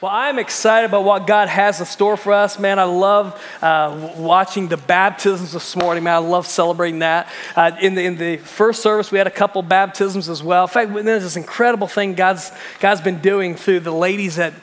[0.00, 2.78] Well, I'm excited about what God has in store for us, man.
[2.78, 6.14] I love uh, watching the baptisms this morning, man.
[6.14, 7.28] I love celebrating that.
[7.54, 10.64] Uh, in, the, in the first service, we had a couple baptisms as well.
[10.64, 14.54] In fact, there's this incredible thing God's, God's been doing through the ladies at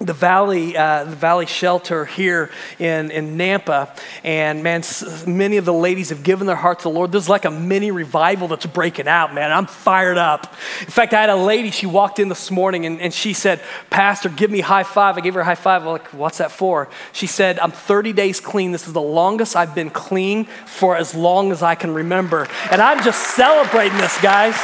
[0.00, 3.90] the valley, uh, the valley shelter here in, in Nampa.
[4.22, 4.82] And man,
[5.26, 7.10] many of the ladies have given their heart to the Lord.
[7.10, 9.50] There's like a mini revival that's breaking out, man.
[9.50, 10.54] I'm fired up.
[10.80, 13.60] In fact, I had a lady, she walked in this morning and, and she said,
[13.90, 15.18] Pastor, give me high five.
[15.18, 15.82] I gave her a high five.
[15.82, 16.88] I'm like, what's that for?
[17.12, 18.70] She said, I'm 30 days clean.
[18.70, 22.46] This is the longest I've been clean for as long as I can remember.
[22.70, 24.54] And I'm just celebrating this, guys.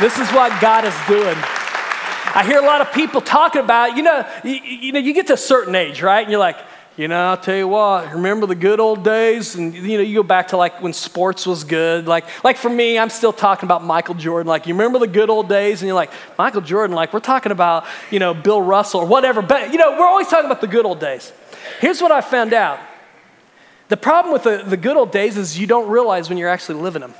[0.00, 1.65] This is what God is doing.
[2.36, 5.28] I hear a lot of people talking about, you know, you, you, know, you get
[5.28, 6.20] to a certain age, right?
[6.20, 6.58] And you're like,
[6.94, 9.54] you know, I'll tell you what, remember the good old days?
[9.54, 12.06] And, you know, you go back to like when sports was good.
[12.06, 14.48] Like, like for me, I'm still talking about Michael Jordan.
[14.48, 15.80] Like, you remember the good old days?
[15.80, 19.40] And you're like, Michael Jordan, like, we're talking about, you know, Bill Russell or whatever.
[19.40, 21.32] But, you know, we're always talking about the good old days.
[21.80, 22.78] Here's what I found out
[23.88, 26.82] the problem with the, the good old days is you don't realize when you're actually
[26.82, 27.14] living them.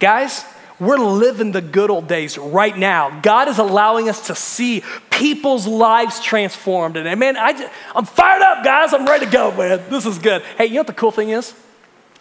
[0.00, 0.44] Guys,
[0.80, 3.20] we're living the good old days right now.
[3.20, 6.96] God is allowing us to see people's lives transformed.
[6.96, 8.92] And man, I just, I'm fired up, guys.
[8.92, 9.82] I'm ready to go, man.
[9.88, 10.42] This is good.
[10.58, 11.54] Hey, you know what the cool thing is?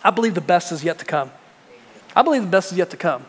[0.04, 1.32] I believe the best is yet to come.
[2.16, 3.26] I believe the best is yet to come.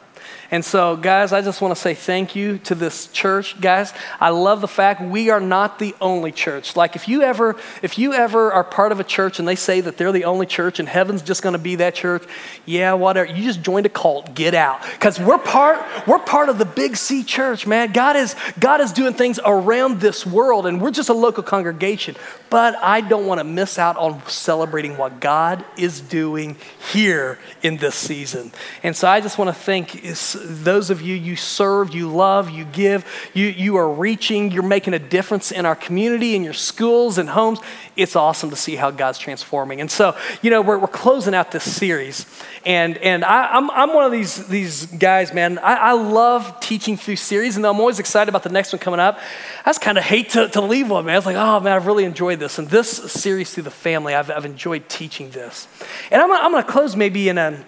[0.50, 3.60] And so, guys, I just want to say thank you to this church.
[3.60, 6.76] Guys, I love the fact we are not the only church.
[6.76, 9.80] Like if you ever if you ever are part of a church and they say
[9.80, 12.24] that they're the only church and heaven's just going to be that church,
[12.66, 13.30] yeah, whatever.
[13.30, 14.34] You just joined a cult.
[14.34, 14.82] Get out.
[15.00, 17.92] Cuz we're part we're part of the Big C church, man.
[17.92, 22.16] God is God is doing things around this world and we're just a local congregation.
[22.50, 26.56] But I don't want to miss out on celebrating what God is doing
[26.92, 28.52] here in this season.
[28.82, 30.04] And so I just want to thank
[30.34, 34.94] those of you you serve, you love, you give, you, you are reaching, you're making
[34.94, 37.58] a difference in our community, in your schools and homes.
[37.96, 39.80] It's awesome to see how God's transforming.
[39.80, 42.26] And so, you know, we're, we're closing out this series.
[42.66, 45.58] And, and I, am I'm, I'm one of these, these guys, man.
[45.58, 49.00] I, I love teaching through series, and I'm always excited about the next one coming
[49.00, 49.18] up.
[49.64, 51.16] I just kind of hate to, to leave one, man.
[51.16, 52.58] It's like, oh, man, I've really enjoyed this.
[52.58, 55.68] And this series through the family, I've, I've enjoyed teaching this.
[56.10, 57.64] And I'm, I'm going to close maybe in a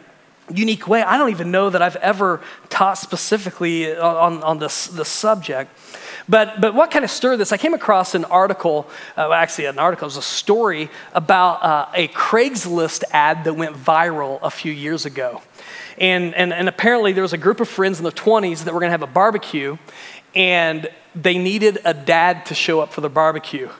[0.54, 1.02] unique way.
[1.02, 5.76] I don't even know that I've ever taught specifically on, on this, this subject.
[6.28, 7.52] But, but what kind of stirred this?
[7.52, 11.88] I came across an article, uh, actually, an article, it was a story about uh,
[11.94, 15.42] a Craigslist ad that went viral a few years ago.
[15.98, 18.80] And, and, and apparently, there was a group of friends in their 20s that were
[18.80, 19.78] going to have a barbecue,
[20.34, 23.70] and they needed a dad to show up for the barbecue.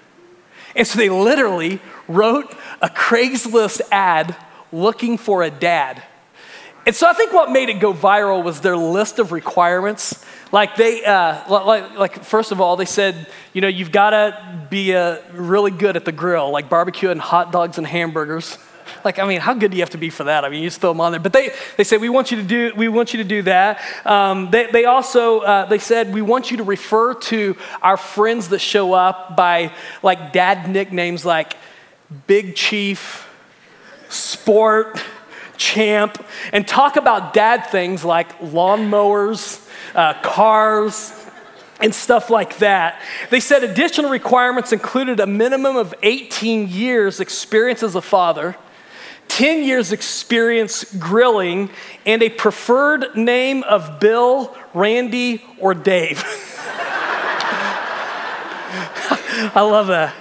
[0.75, 4.37] And so they literally wrote a Craigslist ad
[4.72, 6.03] looking for a dad.
[6.87, 10.25] And so I think what made it go viral was their list of requirements.
[10.53, 14.67] Like they, uh, like, like first of all, they said, you know, you've got to
[14.71, 18.57] be uh, really good at the grill, like barbecue and hot dogs and hamburgers.
[19.05, 20.45] Like, I mean, how good do you have to be for that?
[20.45, 21.21] I mean, you just throw them on there.
[21.21, 23.81] But they, they said, we want you to do, we want you to do that.
[24.07, 28.51] Um, they, they also, uh, they said, we want you to refer to our friends
[28.51, 29.73] that show up by
[30.05, 31.57] like dad nicknames like
[32.29, 33.29] Big Chief,
[34.09, 35.03] Sport,
[35.56, 41.12] champ, and talk about dad things like lawnmowers, uh, cars,
[41.81, 43.00] and stuff like that.
[43.31, 48.56] They said additional requirements included a minimum of 18 years experience as a father,
[49.28, 51.71] 10 years experience grilling,
[52.05, 56.22] and a preferred name of Bill, Randy, or Dave.
[59.55, 60.15] I love that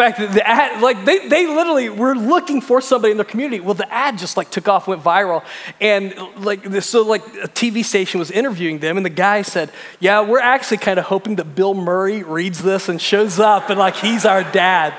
[0.00, 3.60] fact, that the ad, like they, they literally were looking for somebody in their community.
[3.60, 5.44] Well, the ad just like took off, went viral,
[5.80, 10.22] and like so like a TV station was interviewing them, and the guy said, "Yeah,
[10.22, 13.96] we're actually kind of hoping that Bill Murray reads this and shows up, and like
[13.96, 14.94] he's our dad."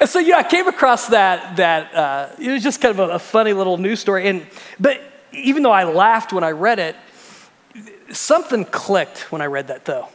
[0.00, 3.14] and so yeah, I came across that that uh, it was just kind of a,
[3.14, 4.46] a funny little news story, and
[4.78, 5.00] but
[5.32, 6.96] even though I laughed when I read it,
[8.10, 10.08] something clicked when I read that though.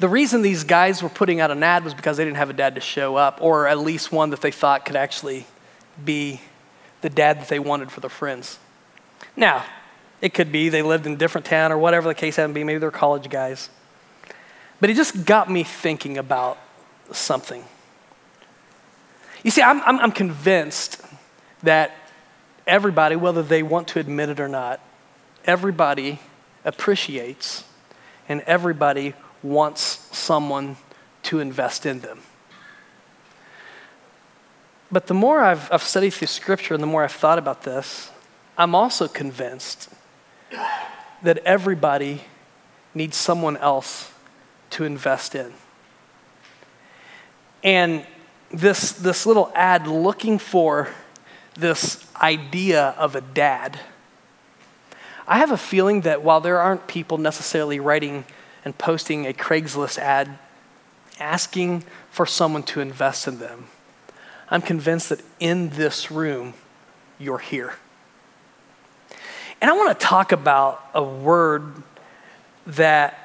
[0.00, 2.54] The reason these guys were putting out an ad was because they didn't have a
[2.54, 5.46] dad to show up, or at least one that they thought could actually
[6.02, 6.40] be
[7.02, 8.58] the dad that they wanted for their friends.
[9.36, 9.62] Now,
[10.22, 12.60] it could be they lived in a different town or whatever the case happened to
[12.60, 12.64] be.
[12.64, 13.68] Maybe they're college guys.
[14.80, 16.56] But it just got me thinking about
[17.12, 17.62] something.
[19.42, 21.02] You see, I'm, I'm, I'm convinced
[21.62, 21.94] that
[22.66, 24.80] everybody, whether they want to admit it or not,
[25.44, 26.20] everybody
[26.64, 27.64] appreciates
[28.30, 30.76] and everybody wants someone
[31.24, 32.20] to invest in them.
[34.92, 38.10] But the more I've, I've studied through Scripture and the more I've thought about this,
[38.58, 39.88] I'm also convinced
[41.22, 42.22] that everybody
[42.94, 44.12] needs someone else
[44.70, 45.52] to invest in.
[47.62, 48.04] and
[48.50, 50.88] this, this little ad looking for
[51.54, 53.78] this idea of a dad.
[55.26, 58.24] I have a feeling that while there aren't people necessarily writing
[58.64, 60.38] and posting a Craigslist ad
[61.18, 63.66] asking for someone to invest in them,
[64.48, 66.54] I'm convinced that in this room,
[67.18, 67.74] you're here.
[69.60, 71.82] And I want to talk about a word
[72.66, 73.18] that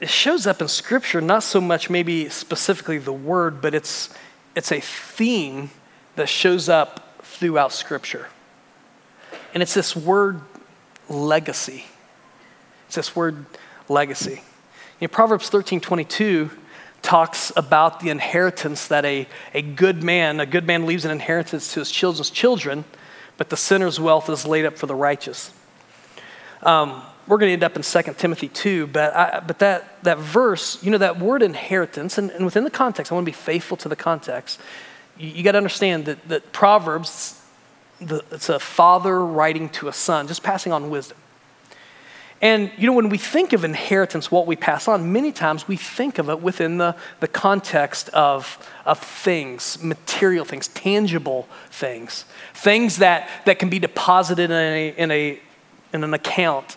[0.00, 4.12] it shows up in Scripture, not so much maybe specifically the word, but it's,
[4.56, 5.70] it's a theme
[6.16, 8.26] that shows up throughout Scripture.
[9.54, 10.40] And it's this word
[11.08, 11.84] legacy.
[12.92, 13.46] It's this word
[13.88, 14.42] legacy.
[15.00, 16.50] In Proverbs 13 22
[17.00, 21.72] talks about the inheritance that a, a good man, a good man leaves an inheritance
[21.72, 22.84] to his children's children,
[23.38, 25.54] but the sinner's wealth is laid up for the righteous.
[26.62, 30.18] Um, we're going to end up in 2 Timothy 2, but, I, but that, that
[30.18, 33.34] verse, you know, that word inheritance, and, and within the context, I want to be
[33.34, 34.60] faithful to the context.
[35.16, 37.42] You, you got to understand that, that Proverbs,
[38.02, 41.16] the, it's a father writing to a son, just passing on wisdom.
[42.42, 45.76] And, you know, when we think of inheritance, what we pass on, many times we
[45.76, 52.98] think of it within the, the context of, of things, material things, tangible things, things
[52.98, 55.40] that, that can be deposited in, a, in, a,
[55.92, 56.76] in an account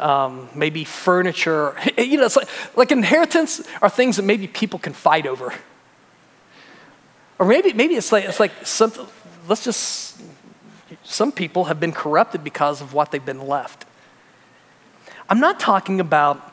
[0.00, 1.76] um, maybe furniture.
[1.98, 5.52] You know, it's like, like inheritance are things that maybe people can fight over.
[7.38, 8.92] Or maybe, maybe it's like, it's like some,
[9.46, 10.20] let's just,
[11.04, 13.84] some people have been corrupted because of what they've been left.
[15.28, 16.52] I'm not talking about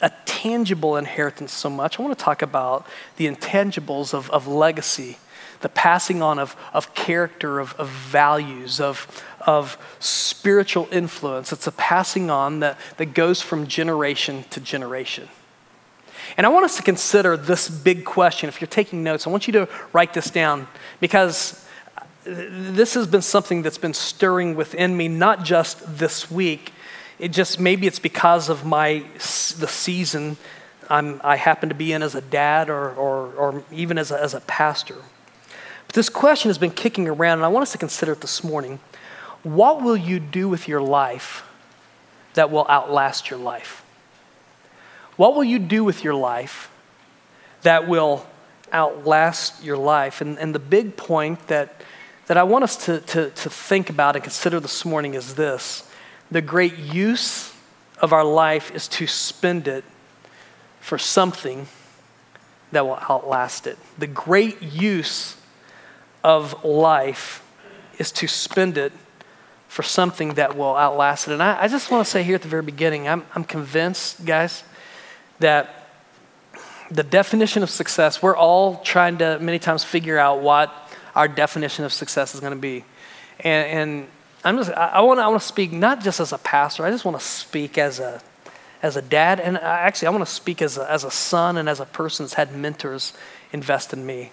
[0.00, 1.98] a tangible inheritance so much.
[1.98, 2.86] I want to talk about
[3.16, 5.18] the intangibles of, of legacy,
[5.60, 11.52] the passing on of, of character, of, of values, of, of spiritual influence.
[11.52, 15.28] It's a passing on that, that goes from generation to generation.
[16.36, 18.48] And I want us to consider this big question.
[18.48, 20.66] If you're taking notes, I want you to write this down
[21.00, 21.64] because
[22.24, 26.72] this has been something that's been stirring within me, not just this week.
[27.18, 30.36] It just maybe it's because of my the season
[30.88, 34.20] I'm, i happen to be in as a dad or, or, or even as a,
[34.20, 34.96] as a pastor.
[35.86, 38.44] But this question has been kicking around, and I want us to consider it this
[38.44, 38.80] morning.
[39.42, 41.44] What will you do with your life
[42.34, 43.84] that will outlast your life?
[45.16, 46.70] What will you do with your life
[47.62, 48.26] that will
[48.72, 50.20] outlast your life?
[50.20, 51.82] And, and the big point that,
[52.26, 55.88] that I want us to, to, to think about and consider this morning is this
[56.30, 57.54] the great use
[58.00, 59.84] of our life is to spend it
[60.80, 61.66] for something
[62.72, 63.78] that will outlast it.
[63.98, 65.36] The great use
[66.22, 67.42] of life
[67.98, 68.92] is to spend it
[69.68, 71.32] for something that will outlast it.
[71.32, 74.24] And I, I just want to say here at the very beginning, I'm, I'm convinced,
[74.24, 74.64] guys,
[75.38, 75.88] that
[76.90, 80.72] the definition of success, we're all trying to many times figure out what
[81.14, 82.84] our definition of success is going to be.
[83.40, 84.08] And, and
[84.46, 87.18] I'm just, I, I want to speak not just as a pastor, I just want
[87.18, 88.22] to speak as a,
[88.80, 89.40] as a dad.
[89.40, 92.24] And actually, I want to speak as a, as a son and as a person
[92.24, 93.12] that's had mentors
[93.52, 94.30] invest in me.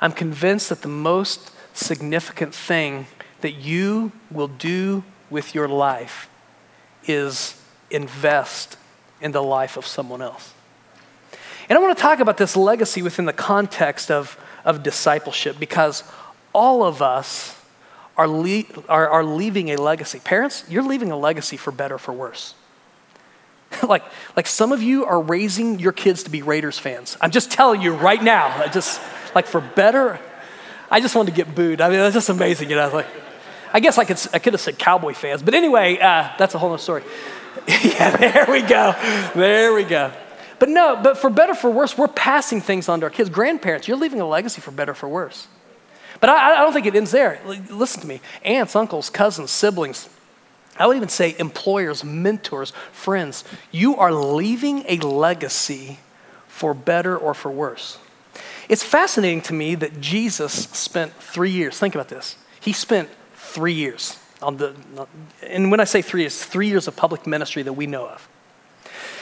[0.00, 3.08] I'm convinced that the most significant thing
[3.40, 6.30] that you will do with your life
[7.08, 7.60] is
[7.90, 8.76] invest
[9.20, 10.54] in the life of someone else.
[11.68, 16.04] And I want to talk about this legacy within the context of, of discipleship because
[16.52, 17.59] all of us
[18.20, 20.20] are, le- are, are leaving a legacy.
[20.20, 22.54] Parents, you're leaving a legacy for better for worse.
[23.88, 24.04] like,
[24.36, 27.16] like some of you are raising your kids to be Raiders fans.
[27.22, 29.00] I'm just telling you right now, just
[29.34, 30.20] like for better.
[30.90, 31.80] I just wanted to get booed.
[31.80, 32.68] I mean, that's just amazing.
[32.68, 33.06] You know, like,
[33.72, 36.58] I guess I could, I could have said Cowboy fans, but anyway, uh, that's a
[36.58, 37.04] whole other story.
[37.68, 38.94] yeah, there we go.
[39.34, 40.12] There we go.
[40.58, 43.30] But no, but for better for worse, we're passing things on to our kids.
[43.30, 45.48] Grandparents, you're leaving a legacy for better for worse.
[46.20, 47.40] But I, I don't think it ends there.
[47.70, 50.08] Listen to me aunts, uncles, cousins, siblings.
[50.78, 53.44] I would even say employers, mentors, friends.
[53.70, 55.98] You are leaving a legacy
[56.48, 57.98] for better or for worse.
[58.68, 62.36] It's fascinating to me that Jesus spent three years, think about this.
[62.60, 64.74] He spent three years on the,
[65.42, 68.28] and when I say three, it's three years of public ministry that we know of.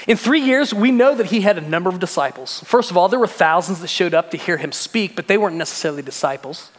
[0.07, 2.61] In three years, we know that he had a number of disciples.
[2.61, 5.37] First of all, there were thousands that showed up to hear him speak, but they
[5.37, 6.71] weren't necessarily disciples.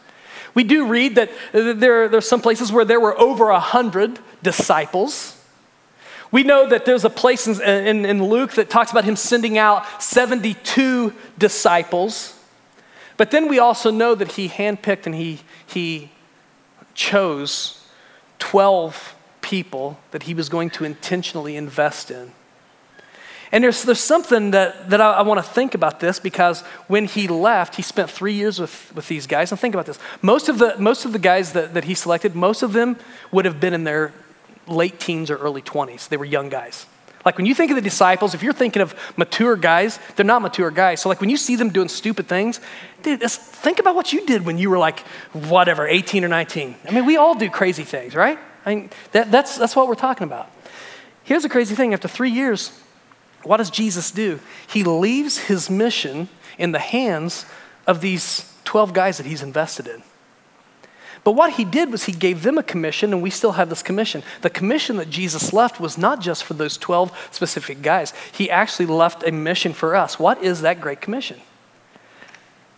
[0.54, 3.60] We do read that uh, there, there are some places where there were over a
[3.60, 5.36] hundred disciples.
[6.32, 9.58] We know that there's a place in, in, in, Luke that talks about him sending
[9.58, 12.38] out 72 disciples.
[13.16, 16.10] But then we also know that he handpicked and he, he
[16.94, 17.84] chose
[18.38, 22.32] 12 people that he was going to intentionally invest in.
[23.52, 27.06] And there's, there's something that, that I, I want to think about this because when
[27.06, 29.50] he left, he spent three years with, with these guys.
[29.50, 29.98] And think about this.
[30.22, 32.96] Most of the, most of the guys that, that he selected, most of them
[33.32, 34.12] would have been in their
[34.68, 36.08] late teens or early 20s.
[36.08, 36.86] They were young guys.
[37.24, 40.40] Like when you think of the disciples, if you're thinking of mature guys, they're not
[40.40, 41.00] mature guys.
[41.02, 42.60] So like when you see them doing stupid things,
[43.02, 45.00] dude, think about what you did when you were like,
[45.32, 46.76] whatever, 18 or 19.
[46.88, 48.38] I mean, we all do crazy things, right?
[48.64, 50.50] I mean, that, that's, that's what we're talking about.
[51.24, 52.78] Here's the crazy thing after three years,
[53.42, 54.40] what does Jesus do?
[54.68, 56.28] He leaves his mission
[56.58, 57.46] in the hands
[57.86, 60.02] of these 12 guys that he's invested in.
[61.22, 63.82] But what he did was he gave them a commission, and we still have this
[63.82, 64.22] commission.
[64.40, 68.86] The commission that Jesus left was not just for those 12 specific guys, he actually
[68.86, 70.18] left a mission for us.
[70.18, 71.40] What is that great commission?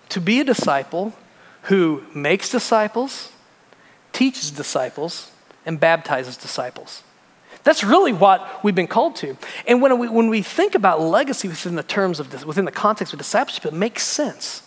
[0.08, 1.12] To be a disciple
[1.62, 3.30] who makes disciples,
[4.12, 5.30] teaches disciples,
[5.64, 7.04] and baptizes disciples.
[7.64, 9.36] That's really what we've been called to.
[9.66, 12.72] And when we, when we think about legacy within the terms of this, within the
[12.72, 14.62] context of discipleship, it makes sense.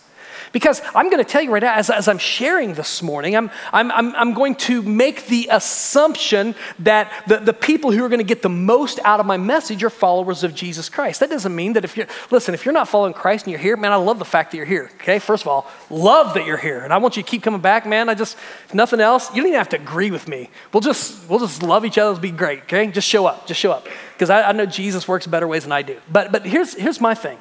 [0.52, 3.50] Because I'm going to tell you right now, as, as I'm sharing this morning, I'm,
[3.72, 8.20] I'm, I'm, I'm going to make the assumption that the, the people who are going
[8.20, 11.20] to get the most out of my message are followers of Jesus Christ.
[11.20, 13.76] That doesn't mean that if you're, listen, if you're not following Christ and you're here,
[13.76, 15.18] man, I love the fact that you're here, okay?
[15.18, 16.80] First of all, love that you're here.
[16.80, 18.08] And I want you to keep coming back, man.
[18.08, 18.36] I just,
[18.66, 20.50] if nothing else, you don't even have to agree with me.
[20.72, 22.10] We'll just, we'll just love each other.
[22.10, 22.86] It'll be great, okay?
[22.88, 23.86] Just show up, just show up.
[24.12, 25.98] Because I, I know Jesus works better ways than I do.
[26.10, 27.38] But, but here's, here's my thing.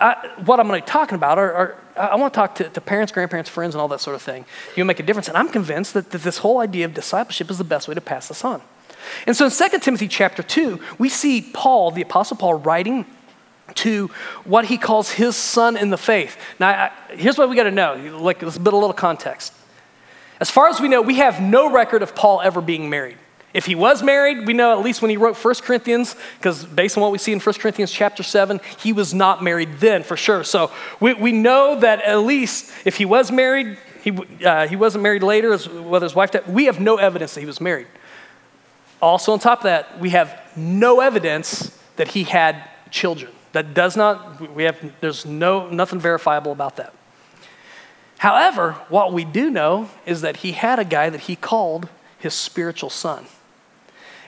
[0.00, 2.80] I, what I'm going to be talking about are, are I want to talk to,
[2.80, 4.46] parents, grandparents, friends, and all that sort of thing.
[4.76, 5.28] You make a difference.
[5.28, 8.00] And I'm convinced that, that this whole idea of discipleship is the best way to
[8.00, 8.62] pass this on.
[9.26, 13.04] And so in 2 Timothy chapter 2, we see Paul, the Apostle Paul, writing
[13.76, 14.08] to
[14.44, 16.36] what he calls his son in the faith.
[16.58, 18.18] Now, I, here's what we got to know.
[18.20, 19.52] Like, let's a little context.
[20.40, 23.18] As far as we know, we have no record of Paul ever being married.
[23.52, 26.96] If he was married, we know at least when he wrote 1 Corinthians, because based
[26.96, 30.16] on what we see in 1 Corinthians chapter 7, he was not married then for
[30.16, 30.44] sure.
[30.44, 35.02] So we, we know that at least if he was married, he, uh, he wasn't
[35.02, 36.46] married later, whether his wife died.
[36.46, 37.88] We have no evidence that he was married.
[39.02, 43.32] Also, on top of that, we have no evidence that he had children.
[43.52, 46.94] That does not, we have, there's no, nothing verifiable about that.
[48.18, 51.88] However, what we do know is that he had a guy that he called
[52.18, 53.26] his spiritual son.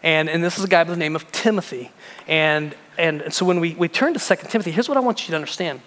[0.02, 1.92] And, and this is a guy by the name of Timothy.
[2.26, 5.26] And, and, and so when we, we turn to 2 Timothy, here's what I want
[5.26, 5.80] you to understand.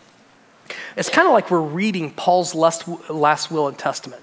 [0.96, 4.22] It's kind of like we're reading Paul's last, last will and testament.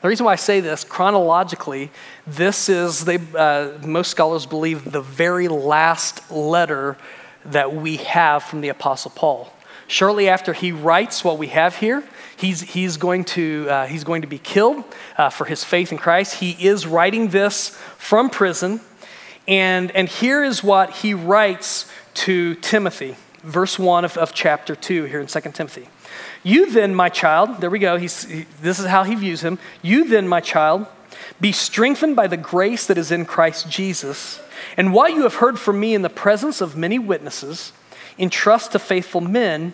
[0.00, 1.90] The reason why I say this, chronologically,
[2.26, 6.96] this is, they, uh, most scholars believe, the very last letter
[7.44, 9.52] that we have from the Apostle Paul.
[9.86, 12.02] Shortly after he writes what we have here,
[12.36, 14.84] he's, he's, going, to, uh, he's going to be killed
[15.18, 16.36] uh, for his faith in Christ.
[16.36, 17.68] He is writing this
[17.98, 18.80] from prison.
[19.48, 25.04] And, and here is what he writes to Timothy, verse 1 of, of chapter 2
[25.04, 25.88] here in 2 Timothy.
[26.42, 29.58] You then, my child, there we go, he's, he, this is how he views him.
[29.80, 30.86] You then, my child,
[31.40, 34.40] be strengthened by the grace that is in Christ Jesus.
[34.76, 37.72] And what you have heard from me in the presence of many witnesses,
[38.18, 39.72] entrust to faithful men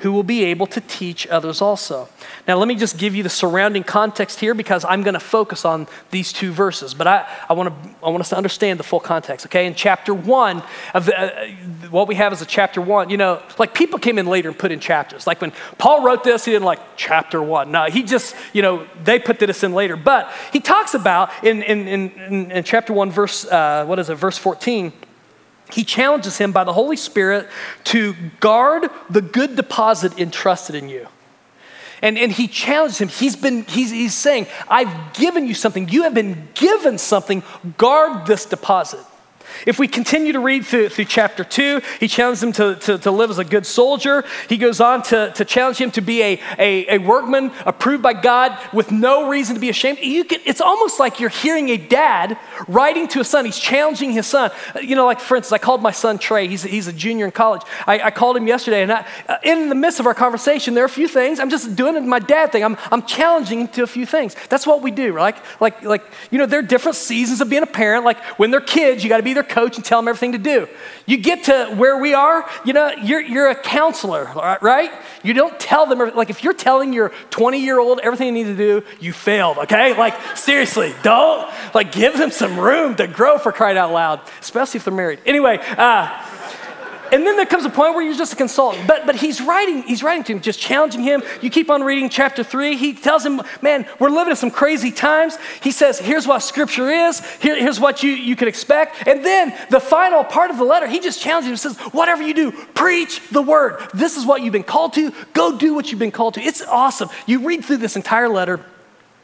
[0.00, 2.08] who will be able to teach others also.
[2.46, 5.64] Now, let me just give you the surrounding context here because I'm going to focus
[5.64, 6.92] on these two verses.
[6.92, 9.66] But I, I, want, to, I want us to understand the full context, okay?
[9.66, 10.62] In chapter one,
[10.92, 11.48] of the, uh,
[11.90, 14.58] what we have is a chapter one, you know, like people came in later and
[14.58, 15.26] put in chapters.
[15.26, 17.70] Like when Paul wrote this, he didn't like chapter one.
[17.70, 19.96] No, he just, you know, they put this in later.
[19.96, 24.16] But he talks about in, in, in, in chapter one, verse, uh, what is it,
[24.16, 24.92] verse 14
[25.72, 27.48] he challenges him by the Holy Spirit
[27.84, 31.08] to guard the good deposit entrusted in you.
[32.02, 33.08] And, and he challenges him.
[33.08, 35.88] He's, been, he's, he's saying, I've given you something.
[35.88, 37.42] You have been given something.
[37.78, 39.04] Guard this deposit.
[39.66, 43.10] If we continue to read through, through chapter 2, he challenges him to, to, to,
[43.10, 44.24] live as a good soldier.
[44.48, 48.12] He goes on to, to challenge him to be a, a, a workman approved by
[48.12, 49.98] God with no reason to be ashamed.
[49.98, 52.38] Can, it's almost like you're hearing a dad
[52.68, 53.44] writing to a son.
[53.44, 54.50] He's challenging his son.
[54.80, 56.48] You know, like for instance, I called my son Trey.
[56.48, 57.62] He's, he's a junior in college.
[57.86, 60.84] I, I called him yesterday, and I, uh, in the midst of our conversation, there
[60.84, 61.40] are a few things.
[61.40, 62.64] I'm just doing my dad thing.
[62.64, 64.34] I'm, I'm challenging him to a few things.
[64.48, 65.36] That's what we do, right?
[65.60, 68.04] Like, like, you know, there are different seasons of being a parent.
[68.04, 70.38] Like when they're kids, you got to be their coach and tell them everything to
[70.38, 70.68] do.
[71.06, 74.24] You get to where we are, you know, you're, you're a counselor,
[74.60, 74.90] right?
[75.22, 78.56] You don't tell them, like if you're telling your 20 year old everything they need
[78.56, 79.96] to do, you failed, okay?
[79.96, 84.78] Like seriously, don't, like give them some room to grow for crying out loud, especially
[84.78, 85.20] if they're married.
[85.26, 86.22] Anyway, uh,
[87.12, 88.86] and then there comes a point where you're just a consultant.
[88.86, 91.22] But, but he's writing, he's writing to him, just challenging him.
[91.42, 92.76] You keep on reading chapter three.
[92.76, 95.38] He tells him, man, we're living in some crazy times.
[95.62, 97.24] He says, here's what scripture is.
[97.36, 99.06] Here, here's what you, you can expect.
[99.06, 102.34] And then the final part of the letter, he just challenges him says, whatever you
[102.34, 103.80] do, preach the word.
[103.94, 105.12] This is what you've been called to.
[105.32, 106.40] Go do what you've been called to.
[106.40, 107.08] It's awesome.
[107.26, 108.64] You read through this entire letter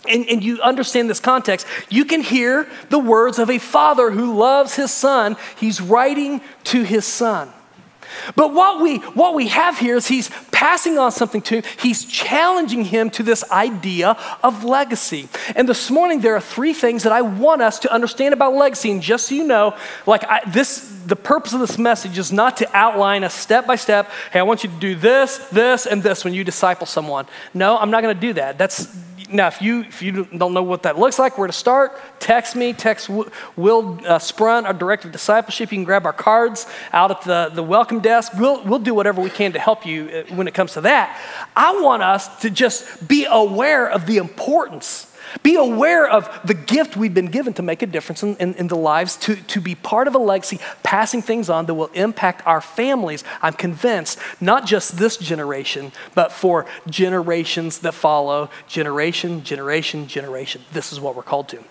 [0.08, 4.36] and, and, you understand this context, you can hear the words of a father who
[4.36, 5.36] loves his son.
[5.56, 7.52] He's writing to his son.
[8.36, 11.64] But what we, what we have here is he's passing on something to him.
[11.78, 15.28] He's challenging him to this idea of legacy.
[15.54, 18.90] And this morning, there are three things that I want us to understand about legacy.
[18.90, 19.76] And just so you know,
[20.06, 23.76] like I, this, the purpose of this message is not to outline a step by
[23.76, 27.26] step, hey, I want you to do this, this, and this when you disciple someone.
[27.54, 28.58] No, I'm not going to do that.
[28.58, 28.86] That's
[29.32, 32.56] now, if you, if you don't know what that looks like, where to start, text
[32.56, 35.72] me, text Will uh, Sprun, our director of discipleship.
[35.72, 38.32] You can grab our cards out at the, the welcome desk.
[38.38, 41.18] We'll, we'll do whatever we can to help you uh, when it comes to that.
[41.56, 45.11] I want us to just be aware of the importance
[45.42, 48.68] be aware of the gift we've been given to make a difference in, in, in,
[48.68, 52.46] the lives, to, to be part of a legacy, passing things on that will impact
[52.46, 53.24] our families.
[53.40, 60.62] I'm convinced, not just this generation, but for generations that follow, generation, generation, generation.
[60.72, 61.62] This is what we're called to.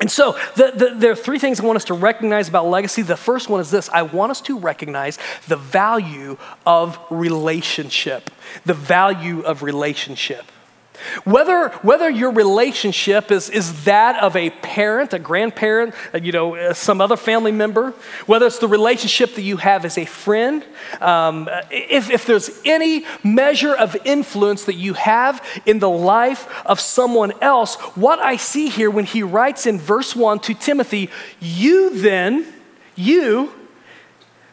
[0.00, 3.02] And so, the, the, there are three things I want us to recognize about legacy.
[3.02, 8.30] The first one is this I want us to recognize the value of relationship.
[8.64, 10.46] The value of relationship.
[11.24, 16.54] Whether, whether your relationship is, is that of a parent, a grandparent, uh, you know,
[16.54, 17.94] uh, some other family member,
[18.26, 20.64] whether it's the relationship that you have as a friend,
[21.00, 26.78] um, if, if there's any measure of influence that you have in the life of
[26.78, 31.10] someone else, what I see here when he writes in verse 1 to Timothy,
[31.40, 32.46] you then,
[32.94, 33.52] you,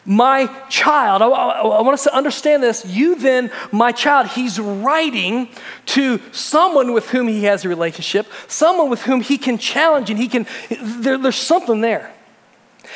[0.05, 1.21] my child.
[1.21, 2.85] I, I, I, want us to understand this.
[2.85, 5.49] You then, my child, he's writing
[5.87, 10.17] to someone with whom he has a relationship, someone with whom he can challenge and
[10.17, 10.47] he can,
[10.81, 12.11] there, there's something there.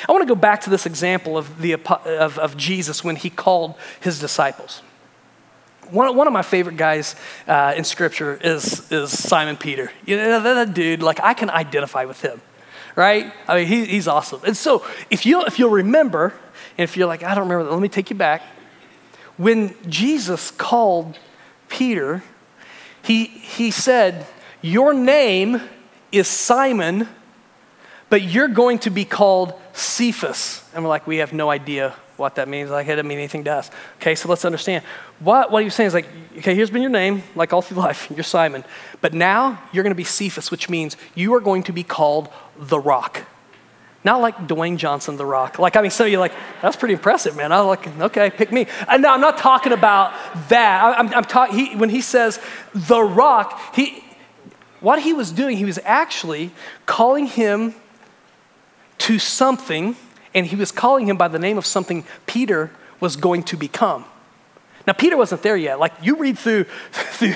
[0.09, 3.29] I want to go back to this example of, the, of, of Jesus when he
[3.29, 4.81] called his disciples.
[5.91, 7.15] One, one of my favorite guys
[7.47, 9.91] uh, in scripture is, is Simon Peter.
[10.05, 12.41] You know, that, that dude, like, I can identify with him
[12.95, 13.33] right?
[13.45, 14.41] I mean, he, he's awesome.
[14.45, 16.33] And so, if you'll, if you'll remember,
[16.77, 18.41] and if you're like, I don't remember that, let me take you back.
[19.37, 21.17] When Jesus called
[21.69, 22.23] Peter,
[23.03, 24.25] he, he said,
[24.61, 25.61] Your name
[26.11, 27.07] is Simon,
[28.09, 30.63] but you're going to be called Cephas.
[30.73, 32.69] And we're like, We have no idea what that means.
[32.69, 33.71] Like, it doesn't mean anything to us.
[33.97, 34.83] Okay, so let's understand.
[35.19, 36.07] What, what he was saying is like,
[36.37, 38.63] okay, here's been your name, like all through life, you're Simon.
[39.01, 42.29] But now you're going to be Cephas, which means you are going to be called
[42.57, 43.23] the rock.
[44.05, 45.57] Not like Dwayne Johnson, The Rock.
[45.57, 47.51] Like, I mean, so you're like, that's pretty impressive, man.
[47.51, 48.67] I was like, okay, pick me.
[48.87, 50.13] And now I'm not talking about
[50.49, 50.83] that.
[50.83, 52.39] I, I'm, I'm talking, when he says
[52.75, 54.03] The Rock, he,
[54.79, 56.51] what he was doing, he was actually
[56.85, 57.73] calling him
[58.99, 59.95] to something,
[60.35, 64.05] and he was calling him by the name of something Peter was going to become.
[64.87, 65.79] Now, Peter wasn't there yet.
[65.79, 67.33] Like, you read through, through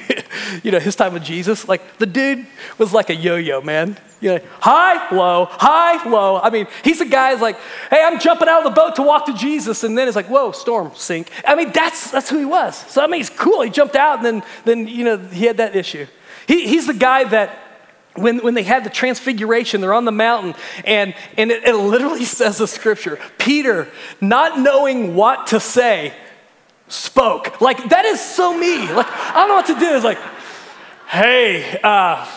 [0.63, 2.45] you know, his time with Jesus, like, the dude
[2.77, 3.97] was like a yo yo, man.
[4.21, 6.39] You know, high, low, high, low.
[6.39, 7.57] I mean, he's a guy who's like,
[7.89, 9.83] hey, I'm jumping out of the boat to walk to Jesus.
[9.83, 11.31] And then it's like, whoa, storm, sink.
[11.47, 12.75] I mean, that's, that's who he was.
[12.91, 13.61] So, I mean, he's cool.
[13.61, 16.05] He jumped out and then, then you know, he had that issue.
[16.47, 17.57] He, he's the guy that,
[18.15, 22.25] when, when they had the transfiguration, they're on the mountain, and, and it, it literally
[22.39, 23.87] says the scripture Peter,
[24.19, 26.13] not knowing what to say,
[26.89, 27.61] spoke.
[27.61, 28.91] Like, that is so me.
[28.91, 29.95] Like, I don't know what to do.
[29.95, 30.19] It's like,
[31.07, 32.27] hey, uh,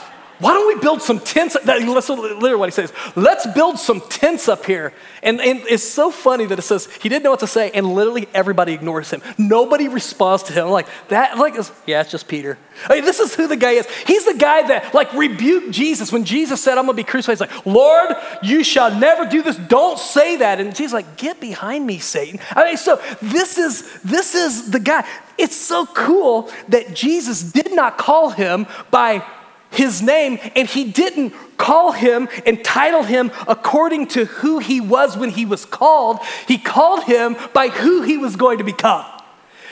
[0.43, 1.57] why don't we build some tents?
[1.65, 2.93] That's literally what he says.
[3.15, 4.93] Let's build some tents up here.
[5.23, 7.95] And, and it's so funny that it says he didn't know what to say, and
[7.95, 9.23] literally everybody ignores him.
[9.39, 10.69] Nobody responds to him.
[10.69, 11.55] Like, that, like,
[11.87, 12.59] yeah, it's just Peter.
[12.89, 13.87] I mean, this is who the guy is.
[14.05, 17.35] He's the guy that, like, rebuked Jesus when Jesus said, I'm going to be crucified.
[17.35, 19.57] He's like, Lord, you shall never do this.
[19.57, 20.59] Don't say that.
[20.59, 22.41] And Jesus like, get behind me, Satan.
[22.51, 25.07] I mean, so this is, this is the guy.
[25.39, 29.25] It's so cool that Jesus did not call him by
[29.73, 35.17] his name, and he didn't call him and title him according to who he was
[35.17, 36.19] when he was called.
[36.47, 39.05] He called him by who he was going to become.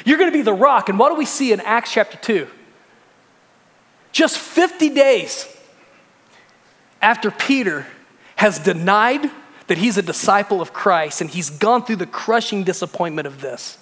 [0.05, 0.89] You're going to be the rock.
[0.89, 2.47] And what do we see in Acts chapter 2?
[4.13, 5.47] Just 50 days
[7.03, 7.87] after Peter
[8.37, 9.31] has denied
[9.67, 13.79] that he's a disciple of Christ and he's gone through the crushing disappointment of this.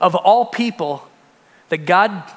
[0.00, 1.08] Of all people
[1.68, 2.30] that God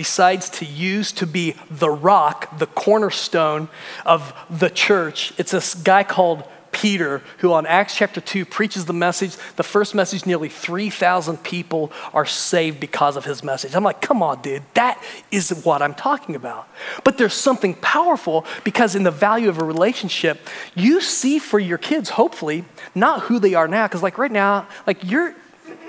[0.00, 3.68] decides to use to be the rock, the cornerstone
[4.06, 5.30] of the church.
[5.36, 9.36] It's this guy called Peter, who on Acts chapter 2 preaches the message.
[9.56, 13.74] The first message, nearly 3,000 people are saved because of his message.
[13.74, 16.66] I'm like, come on, dude, that is what I'm talking about.
[17.04, 21.76] But there's something powerful because in the value of a relationship, you see for your
[21.76, 23.86] kids, hopefully, not who they are now.
[23.86, 25.34] Because, like, right now, like, you're,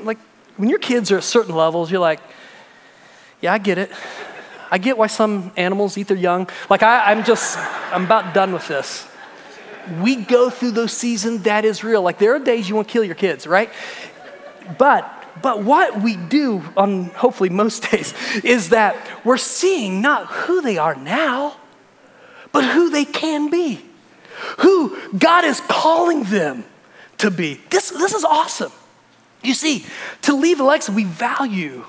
[0.04, 0.17] like,
[0.58, 2.19] when your kids are at certain levels, you're like,
[3.41, 3.91] yeah, I get it.
[4.71, 6.47] I get why some animals eat their young.
[6.69, 7.58] Like, I, I'm just,
[7.91, 9.06] I'm about done with this.
[10.01, 12.01] We go through those seasons, that is real.
[12.01, 13.69] Like, there are days you want to kill your kids, right?
[14.77, 20.62] But, but what we do on hopefully most days is that we're seeing not who
[20.62, 21.58] they are now,
[22.54, 23.84] but who they can be,
[24.60, 26.63] who God is calling them
[27.17, 27.60] to be.
[27.69, 28.71] This, this is awesome.
[29.43, 29.86] You see,
[30.23, 31.86] to leave a legacy, we value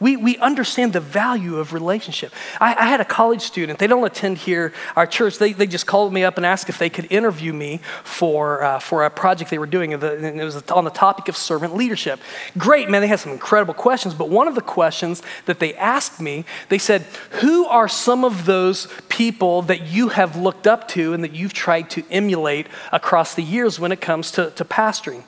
[0.00, 2.32] we, we understand the value of relationship.
[2.60, 5.38] I, I, had a college student, they don't attend here, our church.
[5.38, 8.78] They, they just called me up and asked if they could interview me for, uh,
[8.78, 12.20] for a project they were doing, and it was on the topic of servant leadership.
[12.58, 16.20] Great, man, they had some incredible questions, but one of the questions that they asked
[16.20, 17.02] me, they said,
[17.40, 21.52] Who are some of those people that you have looked up to and that you've
[21.52, 25.22] tried to emulate across the years when it comes to, to pastoring?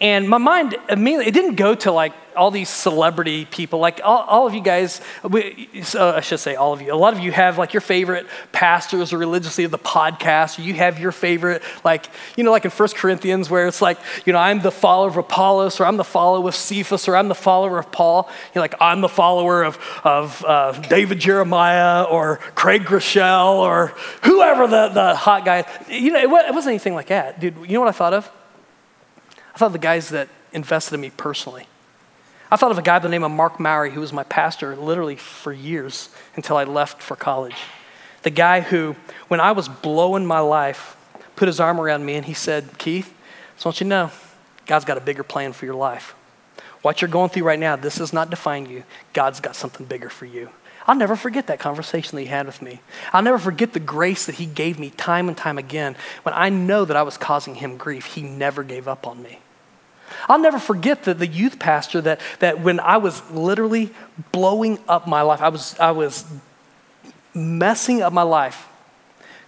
[0.00, 3.80] And my mind immediately, it didn't go to like all these celebrity people.
[3.80, 6.96] Like all, all of you guys, we, uh, I should say all of you, a
[6.96, 10.98] lot of you have like your favorite pastors or religiously of the podcast, you have
[10.98, 14.62] your favorite, like, you know, like in First Corinthians where it's like, you know, I'm
[14.62, 17.92] the follower of Apollos, or I'm the follower of Cephas, or I'm the follower of
[17.92, 18.30] Paul.
[18.54, 23.88] You're like, I'm the follower of, of uh, David Jeremiah, or Craig Groeschel, or
[24.22, 25.64] whoever the, the hot guy.
[25.88, 27.38] You know, it wasn't anything like that.
[27.38, 28.30] Dude, you know what I thought of?
[29.54, 31.66] I thought of the guys that invested in me personally.
[32.50, 34.74] I thought of a guy by the name of Mark Mowry, who was my pastor
[34.74, 37.56] literally for years until I left for college.
[38.22, 38.96] The guy who,
[39.28, 40.96] when I was blowing my life,
[41.36, 43.14] put his arm around me and he said, Keith,
[43.54, 44.10] just want you to know,
[44.66, 46.14] God's got a bigger plan for your life.
[46.82, 48.84] What you're going through right now, this does not define you.
[49.12, 50.50] God's got something bigger for you.
[50.86, 52.80] I'll never forget that conversation that he had with me.
[53.12, 56.48] I'll never forget the grace that he gave me time and time again when I
[56.48, 58.06] know that I was causing him grief.
[58.06, 59.40] He never gave up on me.
[60.28, 63.90] I'll never forget the, the youth pastor that, that when I was literally
[64.32, 66.24] blowing up my life, I was, I was
[67.34, 68.66] messing up my life,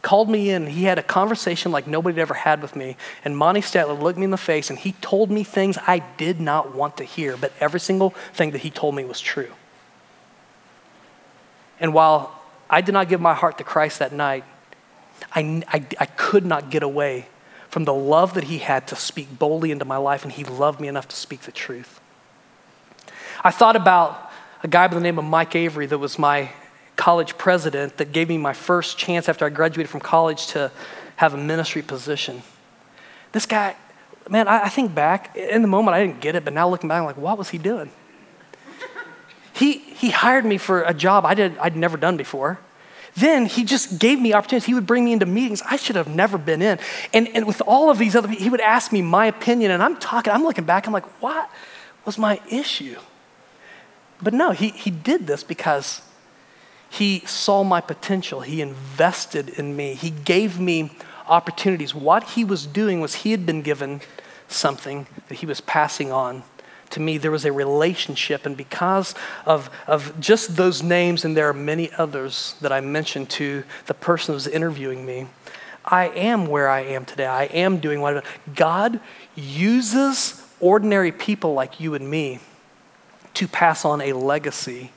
[0.03, 0.66] called me in.
[0.66, 2.97] He had a conversation like nobody had ever had with me.
[3.25, 6.40] And Monty Statler looked me in the face and he told me things I did
[6.40, 9.53] not want to hear, but every single thing that he told me was true.
[11.81, 14.45] And while I did not give my heart to Christ that night,
[15.35, 17.27] I, I, I could not get away
[17.69, 20.81] from the love that he had to speak boldly into my life, and he loved
[20.81, 22.01] me enough to speak the truth.
[23.43, 24.31] I thought about
[24.63, 26.51] a guy by the name of Mike Avery that was my
[26.97, 30.71] college president that gave me my first chance after I graduated from college to
[31.17, 32.43] have a ministry position.
[33.33, 33.75] This guy,
[34.29, 36.89] man, I, I think back, in the moment I didn't get it, but now looking
[36.89, 37.91] back, I'm like, what was he doing?
[39.53, 42.59] He, he hired me for a job I did, I'd never done before.
[43.15, 44.67] Then he just gave me opportunities.
[44.67, 46.79] He would bring me into meetings I should have never been in.
[47.12, 49.71] And, and with all of these other people, he would ask me my opinion.
[49.71, 51.51] And I'm talking, I'm looking back, I'm like, what
[52.07, 52.99] was my issue?
[54.23, 56.01] But no, he, he did this because
[56.88, 58.41] he saw my potential.
[58.41, 59.95] He invested in me.
[59.95, 60.93] He gave me
[61.27, 61.95] opportunities.
[61.95, 64.01] What he was doing was he had been given
[64.49, 66.45] something that he was passing on
[66.93, 68.47] to me, there was a relationship.
[68.47, 73.31] And because of, of just those names, and there are many others that I mentioned
[73.31, 75.27] to the person who's interviewing me,
[75.85, 77.27] I am where I am today.
[77.27, 78.25] I am doing what
[78.55, 79.01] God
[79.35, 82.39] uses ordinary people like you and me
[83.35, 84.93] to pass on a legacy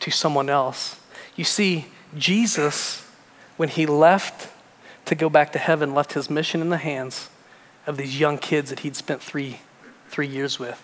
[0.00, 1.00] to someone else.
[1.36, 3.06] You see, Jesus,
[3.56, 4.52] when he left
[5.06, 7.30] to go back to heaven, left his mission in the hands
[7.86, 9.60] of these young kids that he'd spent three,
[10.08, 10.82] three years with.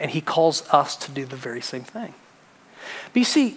[0.00, 2.14] And he calls us to do the very same thing.
[3.12, 3.56] But you see,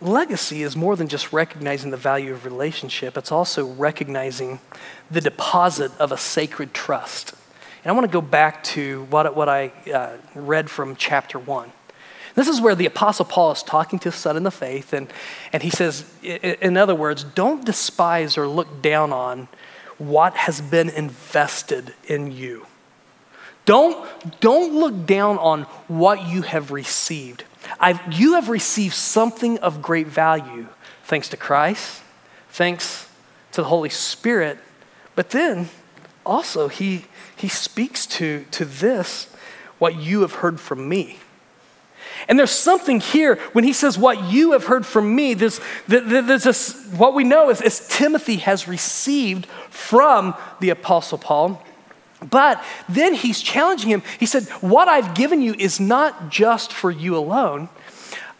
[0.00, 4.60] legacy is more than just recognizing the value of relationship, it's also recognizing
[5.10, 7.34] the deposit of a sacred trust.
[7.82, 11.72] And I want to go back to what, what I uh, read from chapter one.
[12.34, 15.06] This is where the Apostle Paul is talking to his son in the faith, and,
[15.52, 19.46] and he says, in other words, don't despise or look down on
[19.98, 22.66] what has been invested in you.
[23.64, 24.06] Don't,
[24.40, 27.44] don't look down on what you have received.
[27.80, 30.66] I've, you have received something of great value
[31.04, 32.02] thanks to Christ,
[32.50, 33.08] thanks
[33.52, 34.58] to the Holy Spirit.
[35.14, 35.68] But then
[36.26, 39.34] also, he, he speaks to, to this
[39.78, 41.18] what you have heard from me.
[42.28, 46.44] And there's something here when he says, What you have heard from me, there's, there's
[46.44, 51.62] this, what we know is, is Timothy has received from the Apostle Paul.
[52.30, 54.02] But then he's challenging him.
[54.18, 57.68] He said, What I've given you is not just for you alone.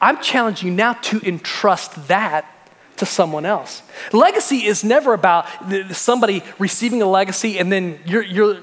[0.01, 2.51] I'm challenging you now to entrust that
[2.97, 3.83] to someone else.
[4.13, 5.47] Legacy is never about
[5.93, 8.59] somebody receiving a legacy and then you're, you're,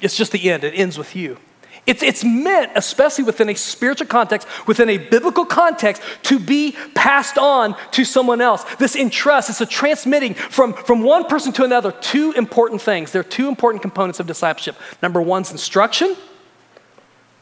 [0.00, 1.38] it's just the end, it ends with you.
[1.88, 7.38] It's, it's meant, especially within a spiritual context, within a biblical context, to be passed
[7.38, 8.62] on to someone else.
[8.74, 11.90] This entrust, it's a transmitting from, from one person to another.
[11.92, 13.10] Two important things.
[13.10, 14.76] There are two important components of discipleship.
[15.02, 16.14] Number one's instruction.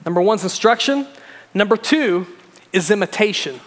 [0.05, 1.09] Number one's instruction.
[1.53, 2.29] Number two
[2.73, 3.59] is imitation.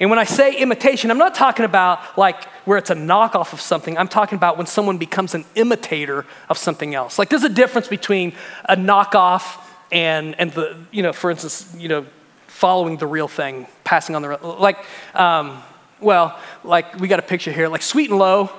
[0.00, 3.62] And when I say imitation, I'm not talking about like where it's a knockoff of
[3.62, 3.96] something.
[3.96, 7.18] I'm talking about when someone becomes an imitator of something else.
[7.18, 8.34] Like there's a difference between
[8.66, 12.06] a knockoff and, and the, you know, for instance, you know,
[12.46, 15.62] following the real thing, passing on the real, like, um,
[16.00, 18.50] well, like we got a picture here, like sweet and low.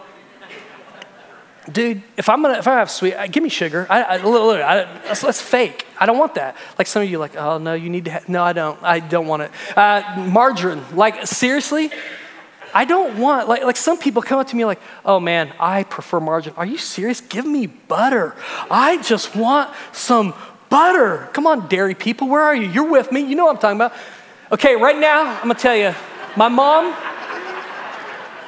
[1.72, 3.86] Dude, if I'm gonna, if I have sweet, uh, give me sugar.
[3.88, 5.86] I, I, literally, I, that's, fake.
[6.00, 6.58] I don't want that.
[6.80, 8.22] Like some of you, like, oh no, you need to.
[8.28, 8.82] no, I don't.
[8.82, 9.52] I don't want it.
[9.78, 11.92] Uh, margarine, like seriously,
[12.74, 15.84] I don't want, like, like some people come up to me like, oh man, I
[15.84, 16.56] prefer margarine.
[16.58, 17.22] Are you serious?
[17.22, 18.36] Give me butter.
[18.70, 20.34] I just want some
[20.72, 21.30] butter.
[21.34, 22.68] Come on, dairy people, where are you?
[22.68, 23.20] You're with me.
[23.20, 23.94] You know what I'm talking about.
[24.52, 25.94] Okay, right now, I'm gonna tell you,
[26.36, 26.96] my mom,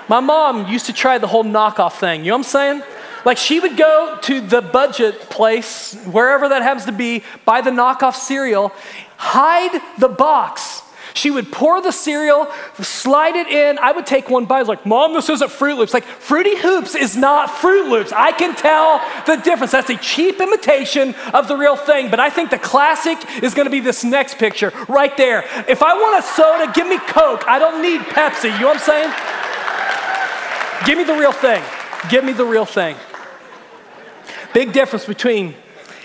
[0.09, 2.21] my mom used to try the whole knockoff thing.
[2.21, 2.83] You know what I'm saying?
[3.25, 7.71] Like she would go to the budget place, wherever that happens to be, buy the
[7.71, 8.73] knockoff cereal,
[9.17, 10.82] hide the box
[11.13, 12.47] she would pour the cereal,
[12.79, 13.77] slide it in.
[13.79, 14.57] I would take one bite.
[14.57, 15.93] I was like, Mom, this isn't Froot Loops.
[15.93, 18.11] Like, Fruity Hoops is not Froot Loops.
[18.11, 19.71] I can tell the difference.
[19.71, 22.09] That's a cheap imitation of the real thing.
[22.09, 25.45] But I think the classic is going to be this next picture right there.
[25.67, 27.43] If I want a soda, give me Coke.
[27.47, 28.45] I don't need Pepsi.
[28.45, 29.13] You know what I'm saying?
[30.85, 31.63] Give me the real thing.
[32.09, 32.95] Give me the real thing.
[34.53, 35.55] Big difference between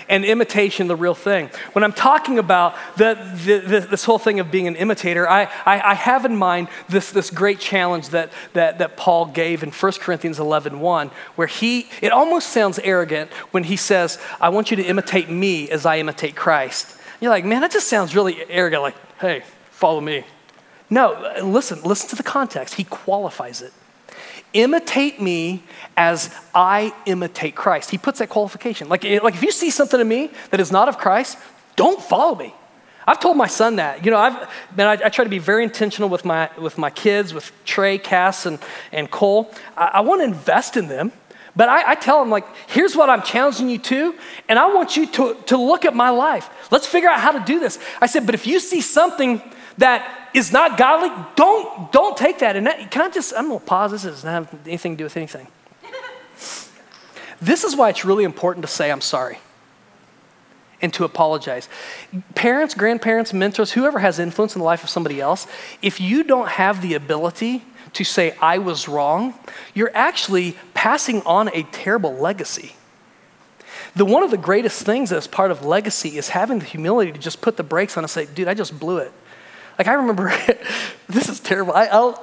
[0.09, 1.49] and imitation the real thing.
[1.73, 3.13] When I'm talking about the,
[3.45, 6.67] the, the, this whole thing of being an imitator, I, I, I, have in mind
[6.89, 11.47] this, this great challenge that, that, that Paul gave in 1 Corinthians 11 1, where
[11.47, 15.85] he, it almost sounds arrogant when he says, I want you to imitate me as
[15.85, 16.97] I imitate Christ.
[17.21, 20.25] You're like, man, that just sounds really arrogant, like, hey, follow me.
[20.89, 22.73] No, listen, listen to the context.
[22.73, 23.73] He qualifies it.
[24.53, 25.63] Imitate me
[25.95, 27.91] as I imitate Christ.
[27.91, 28.89] He puts that qualification.
[28.89, 31.37] Like, like if you see something in me that is not of Christ,
[31.75, 32.53] don't follow me.
[33.05, 34.05] I've told my son that.
[34.05, 36.89] You know, I've man, I, I try to be very intentional with my with my
[36.89, 38.59] kids, with Trey, Cass, and,
[38.91, 39.51] and Cole.
[39.75, 41.11] I, I want to invest in them.
[41.55, 44.15] But I, I, tell them, like, here's what I'm challenging you to,
[44.47, 46.49] and I want you to, to look at my life.
[46.71, 47.79] Let's figure out how to do this.
[47.99, 49.41] I said, but if you see something
[49.79, 52.55] that is not godly, don't, don't take that.
[52.55, 53.91] And that, can I just, I'm gonna pause.
[53.91, 55.47] This doesn't have anything to do with anything.
[57.41, 59.39] this is why it's really important to say, I'm sorry
[60.81, 61.67] and to apologize.
[62.35, 65.47] Parents, grandparents, mentors, whoever has influence in the life of somebody else,
[65.81, 67.63] if you don't have the ability
[67.93, 69.33] to say, I was wrong,
[69.73, 72.75] you're actually passing on a terrible legacy.
[73.95, 77.17] The, one of the greatest things as part of legacy is having the humility to
[77.17, 79.11] just put the brakes on and say, dude, I just blew it.
[79.79, 80.31] Like I remember,
[81.07, 81.73] this is terrible.
[81.73, 82.21] I, will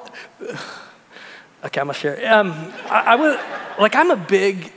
[1.64, 2.32] okay, I'm gonna share.
[2.32, 2.52] Um,
[2.90, 3.38] I, I was
[3.80, 4.70] like, I'm a big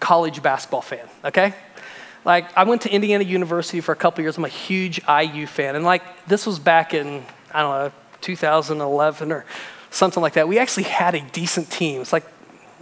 [0.00, 1.06] college basketball fan.
[1.26, 1.54] Okay,
[2.24, 4.38] like I went to Indiana University for a couple years.
[4.38, 7.92] I'm a huge IU fan, and like this was back in I don't know
[8.22, 9.44] 2011 or
[9.90, 10.48] something like that.
[10.48, 12.00] We actually had a decent team.
[12.00, 12.24] It's like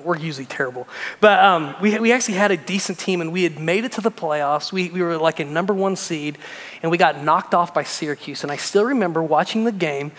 [0.04, 0.86] we're usually terrible.
[1.20, 4.00] But um, we, we actually had a decent team and we had made it to
[4.00, 4.72] the playoffs.
[4.72, 6.38] We, we were like a number one seed
[6.82, 8.42] and we got knocked off by Syracuse.
[8.42, 10.12] And I still remember watching the game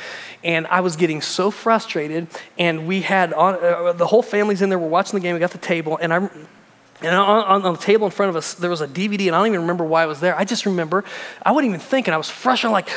[0.44, 2.28] and I was getting so frustrated.
[2.58, 4.80] And we had on, uh, the whole family's in there.
[4.80, 5.34] We're watching the game.
[5.34, 6.30] We got the table and I.
[7.04, 9.40] And on, on, the table in front of us, there was a DVD, and I
[9.40, 10.38] don't even remember why it was there.
[10.38, 11.04] I just remember
[11.44, 12.12] I wasn't even thinking.
[12.12, 12.90] And I was frustrated, like,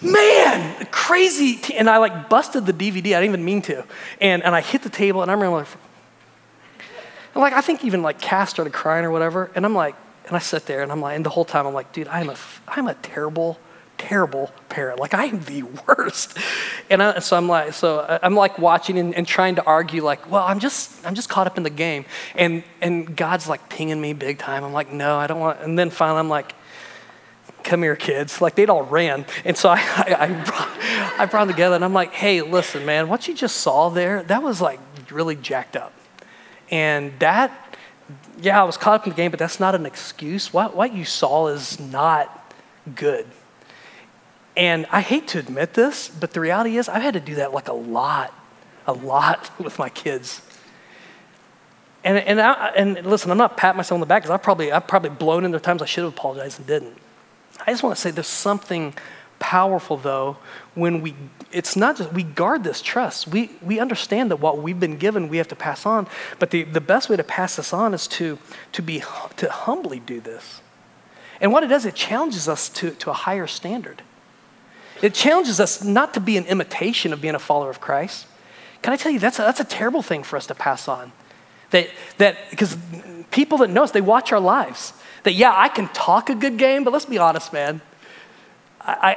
[0.00, 1.60] man, crazy.
[1.74, 2.96] And I like busted the DVD.
[2.96, 3.84] I didn't even mean to.
[4.18, 5.68] And, and I hit the table, and I remember like,
[7.34, 9.50] and like, I think even like Cass started crying or whatever.
[9.54, 9.94] And I'm like,
[10.26, 12.28] and I sit there and I'm like, and the whole time I'm like, dude, I'm
[12.28, 12.36] a,
[12.68, 13.58] I'm a terrible,
[13.98, 14.98] terrible parent.
[14.98, 16.38] Like, I am the worst.
[16.88, 20.02] And I, so I'm like, so uh, I'm like watching and, and, trying to argue,
[20.02, 22.04] like, well, I'm just, I'm just caught up in the game.
[22.34, 24.64] And, and God's like pinging me big time.
[24.64, 26.54] I'm like, no, I don't want, and then finally I'm like,
[27.62, 28.40] come here, kids.
[28.40, 29.26] Like, they'd all ran.
[29.44, 30.78] And so I, I, I, brought,
[31.20, 34.22] I brought them together and I'm like, hey, listen, man, what you just saw there,
[34.24, 35.92] that was like really jacked up.
[36.70, 37.76] And that,
[38.40, 40.52] yeah, I was caught up in the game, but that's not an excuse.
[40.52, 42.54] What, what you saw is not
[42.94, 43.26] good.
[44.56, 47.52] And I hate to admit this, but the reality is I've had to do that
[47.52, 48.34] like a lot,
[48.86, 50.42] a lot with my kids.
[52.02, 54.72] And, and, I, and listen, I'm not patting myself on the back because I've probably,
[54.72, 56.96] I've probably blown in the times I should have apologized and didn't.
[57.66, 58.94] I just want to say there's something
[59.40, 60.36] powerful though
[60.74, 61.16] when we
[61.50, 63.26] it's not just we guard this trust.
[63.26, 66.06] We we understand that what we've been given we have to pass on.
[66.38, 68.38] But the, the best way to pass this on is to
[68.72, 69.02] to be
[69.38, 70.60] to humbly do this.
[71.40, 74.02] And what it does it challenges us to, to a higher standard.
[75.02, 78.26] It challenges us not to be an imitation of being a follower of christ.
[78.82, 81.10] Can i tell you that's a, that's a terrible thing for us to pass on.
[81.70, 82.76] That that because
[83.30, 84.92] people that know us they watch our lives.
[85.22, 87.82] That, yeah, I can talk a good game, but let's be honest, man.
[88.80, 89.16] I,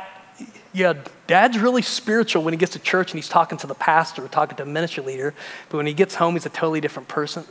[0.73, 0.93] yeah,
[1.27, 4.27] dad's really spiritual when he gets to church and he's talking to the pastor or
[4.27, 5.33] talking to a ministry leader,
[5.69, 7.45] but when he gets home, he's a totally different person.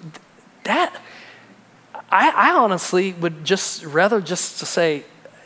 [0.65, 0.95] That,
[2.11, 5.05] I, I honestly would just rather just to say,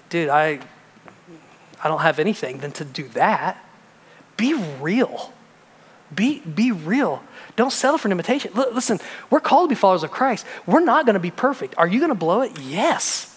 [0.08, 0.60] dude, I,
[1.84, 3.62] I don't have anything than to do that.
[4.36, 5.32] Be real.
[6.14, 7.22] Be, be real.
[7.56, 8.52] Don't settle for an imitation.
[8.56, 10.46] L- listen, we're called to be followers of Christ.
[10.66, 11.74] We're not going to be perfect.
[11.76, 12.58] Are you going to blow it?
[12.60, 13.35] Yes.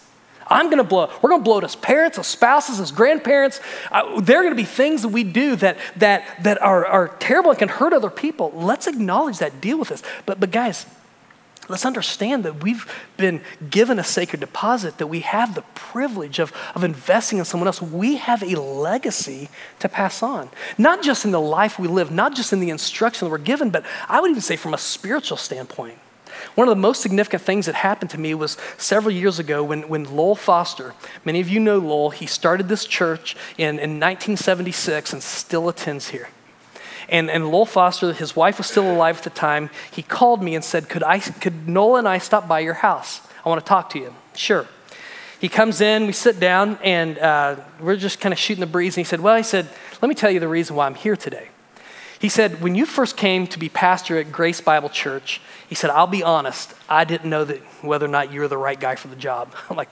[0.49, 1.09] I'm going to blow.
[1.21, 3.61] We're going to blow it as parents, as spouses, as grandparents.
[3.91, 7.07] Uh, there are going to be things that we do that, that, that are, are
[7.19, 8.51] terrible and can hurt other people.
[8.55, 10.03] Let's acknowledge that, deal with this.
[10.25, 10.85] But, but guys,
[11.69, 16.51] Let's understand that we've been given a sacred deposit, that we have the privilege of,
[16.73, 17.79] of investing in someone else.
[17.79, 22.35] We have a legacy to pass on, not just in the life we live, not
[22.35, 25.37] just in the instruction that we're given, but I would even say from a spiritual
[25.37, 25.99] standpoint.
[26.55, 29.87] One of the most significant things that happened to me was several years ago when,
[29.89, 30.93] when Lowell Foster,
[31.25, 36.09] many of you know Lowell, he started this church in, in 1976 and still attends
[36.09, 36.29] here.
[37.07, 39.69] And, and Lowell Foster, his wife was still alive at the time.
[39.91, 43.21] He called me and said, Could, I, could Nola and I stop by your house?
[43.43, 44.13] I want to talk to you.
[44.35, 44.67] Sure.
[45.39, 48.95] He comes in, we sit down, and uh, we're just kind of shooting the breeze.
[48.95, 49.67] And he said, Well, he said,
[50.01, 51.49] let me tell you the reason why I'm here today.
[52.19, 55.89] He said, When you first came to be pastor at Grace Bible Church, he said,
[55.89, 58.95] I'll be honest, I didn't know that whether or not you were the right guy
[58.95, 59.55] for the job.
[59.69, 59.89] I'm like,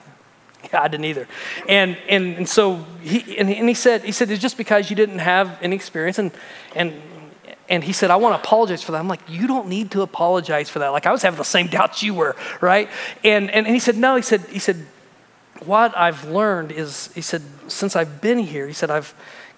[0.71, 1.27] yeah, I didn't either.
[1.67, 4.95] And, and, and so he, and, and he said, he said, it's just because you
[4.95, 6.19] didn't have any experience.
[6.19, 6.31] And,
[6.75, 6.93] and,
[7.69, 8.97] and he said, I want to apologize for that.
[8.97, 10.89] I'm like, you don't need to apologize for that.
[10.89, 12.89] Like I was having the same doubts you were, right?
[13.23, 14.85] And, and, and he said, no, he said, he said,
[15.65, 19.13] what I've learned is, he said, since I've been here, he said, I've,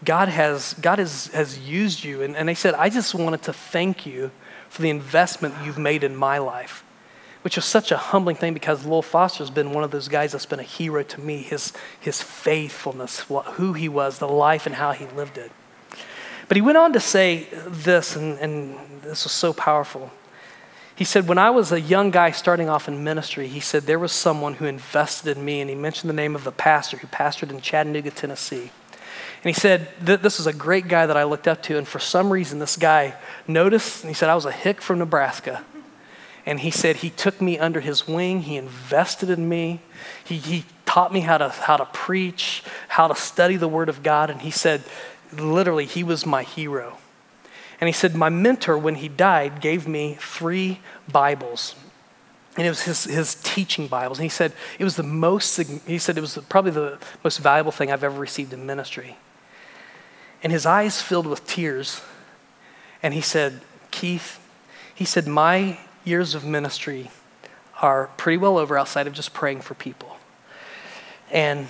[0.06, 2.22] God has, God has, has used you.
[2.22, 4.32] And, and he said, I just wanted to thank you
[4.70, 6.84] for the investment you've made in my life
[7.42, 10.34] which is such a humbling thing because Lowell Foster has been one of those guys
[10.34, 11.42] that's been a hero to me.
[11.42, 15.52] His, his faithfulness, what, who he was, the life, and how he lived it.
[16.48, 20.12] But he went on to say this, and, and this was so powerful.
[20.96, 24.00] He said, When I was a young guy starting off in ministry, he said, There
[24.00, 27.08] was someone who invested in me, and he mentioned the name of the pastor who
[27.08, 28.72] pastored in Chattanooga, Tennessee.
[29.44, 32.00] And he said, This is a great guy that I looked up to, and for
[32.00, 33.16] some reason, this guy
[33.48, 35.64] noticed, and he said, I was a hick from Nebraska.
[36.46, 39.82] And he said he took me under his wing, he invested in me,
[40.24, 44.02] he, he taught me how to, how to preach, how to study the Word of
[44.02, 44.30] God.
[44.30, 44.84] And he said,
[45.32, 46.98] literally, he was my hero.
[47.80, 50.80] And he said, My mentor, when he died, gave me three
[51.12, 51.76] Bibles.
[52.60, 54.18] And it was his, his teaching Bibles.
[54.18, 55.56] And he said, it was the most,
[55.88, 59.16] he said, it was probably the most valuable thing I've ever received in ministry.
[60.44, 62.02] And his eyes filled with tears.
[63.02, 64.46] And he said, Keith,
[64.94, 67.12] he said, my years of ministry
[67.82, 70.18] are pretty well over outside of just praying for people.
[71.32, 71.68] And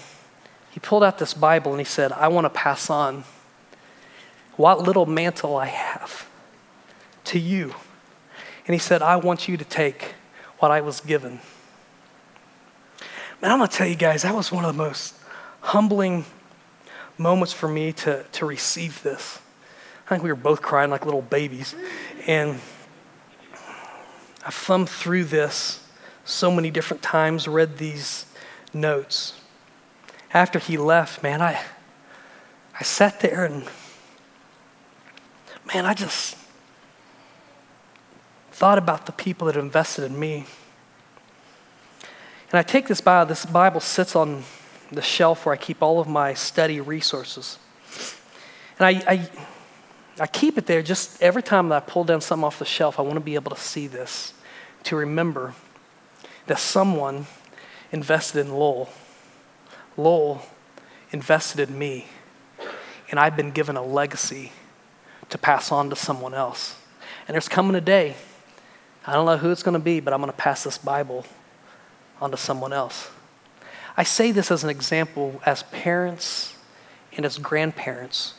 [0.71, 3.25] he pulled out this Bible and he said, I want to pass on
[4.55, 6.27] what little mantle I have
[7.25, 7.75] to you.
[8.65, 10.15] And he said, I want you to take
[10.59, 11.39] what I was given.
[13.41, 15.15] Man, I'm going to tell you guys, that was one of the most
[15.61, 16.25] humbling
[17.17, 19.39] moments for me to, to receive this.
[20.05, 21.75] I think we were both crying like little babies.
[22.27, 22.59] And
[24.45, 25.85] I thumbed through this
[26.25, 28.25] so many different times, read these
[28.73, 29.39] notes.
[30.33, 31.63] After he left, man, I,
[32.79, 33.67] I sat there and,
[35.73, 36.35] man, I just
[38.59, 40.45] thought about the people that invested in me.
[42.51, 44.43] And I take this Bible, this Bible sits on
[44.91, 47.57] the shelf where I keep all of my study resources.
[48.77, 49.29] And I, I,
[50.19, 52.99] I keep it there just every time that I pull down something off the shelf,
[52.99, 54.33] I want to be able to see this,
[54.83, 55.53] to remember
[56.47, 57.27] that someone
[57.93, 58.89] invested in Lowell.
[59.95, 60.41] Lowell
[61.13, 62.07] invested in me,
[63.09, 64.51] and I've been given a legacy
[65.29, 66.75] to pass on to someone else.
[67.25, 68.15] And there's coming a day,
[69.09, 71.25] I don't know who it's going to be, but I'm going to pass this Bible
[72.21, 73.09] on to someone else.
[73.97, 76.55] I say this as an example as parents
[77.17, 78.35] and as grandparents,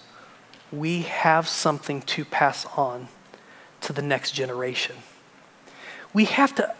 [0.70, 3.08] we have something to pass on
[3.80, 4.94] to the next generation.
[6.12, 6.72] We have to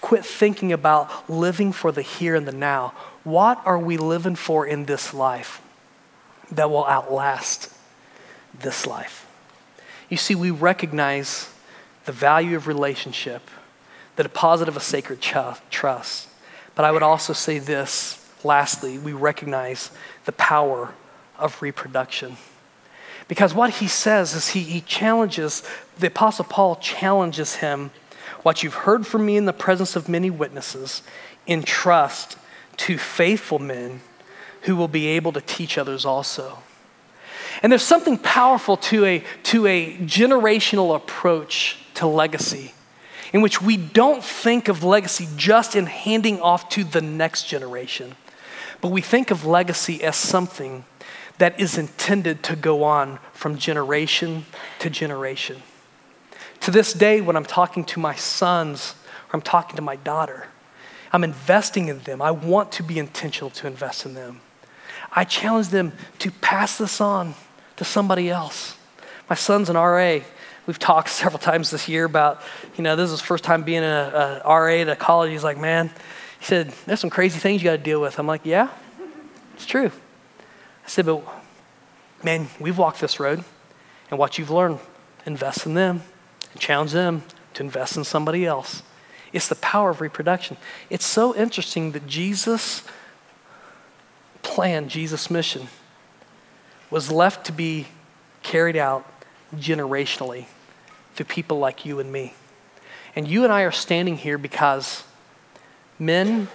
[0.00, 2.94] quit thinking about living for the here and the now.
[3.22, 5.62] What are we living for in this life
[6.50, 7.72] that will outlast
[8.58, 9.24] this life?
[10.08, 11.48] You see, we recognize
[12.06, 13.42] the value of relationship,
[14.14, 16.28] the deposit of a sacred trust.
[16.74, 19.90] But I would also say this lastly, we recognize
[20.24, 20.94] the power
[21.38, 22.36] of reproduction.
[23.28, 25.64] Because what he says is he, he challenges,
[25.98, 27.90] the Apostle Paul challenges him,
[28.42, 31.02] what you've heard from me in the presence of many witnesses,
[31.46, 32.38] in trust
[32.76, 34.00] to faithful men
[34.62, 36.58] who will be able to teach others also.
[37.62, 42.72] And there's something powerful to a, to a generational approach to legacy
[43.32, 48.14] in which we don't think of legacy just in handing off to the next generation,
[48.80, 50.84] but we think of legacy as something
[51.38, 54.46] that is intended to go on from generation
[54.78, 55.62] to generation.
[56.60, 58.94] To this day, when I'm talking to my sons
[59.28, 60.46] or I'm talking to my daughter,
[61.12, 62.22] I'm investing in them.
[62.22, 64.40] I want to be intentional to invest in them.
[65.12, 67.34] I challenge them to pass this on
[67.76, 68.76] to somebody else.
[69.28, 70.20] My son's an RA.
[70.66, 72.42] We've talked several times this year about,
[72.76, 75.30] you know, this is his first time being a, a RA at a college.
[75.30, 75.88] He's like, man,
[76.38, 78.18] he said, there's some crazy things you got to deal with.
[78.18, 78.68] I'm like, yeah,
[79.54, 79.90] it's true.
[80.84, 81.22] I said, but
[82.22, 83.44] man, we've walked this road,
[84.10, 84.78] and what you've learned,
[85.24, 86.02] invest in them
[86.52, 87.22] and challenge them
[87.54, 88.82] to invest in somebody else.
[89.32, 90.56] It's the power of reproduction.
[90.88, 92.84] It's so interesting that Jesus'
[94.42, 95.68] plan, Jesus' mission,
[96.90, 97.88] was left to be
[98.42, 99.04] carried out
[99.56, 100.46] generationally
[101.16, 102.34] through people like you and me.
[103.16, 105.02] And you and I are standing here because
[105.98, 106.48] men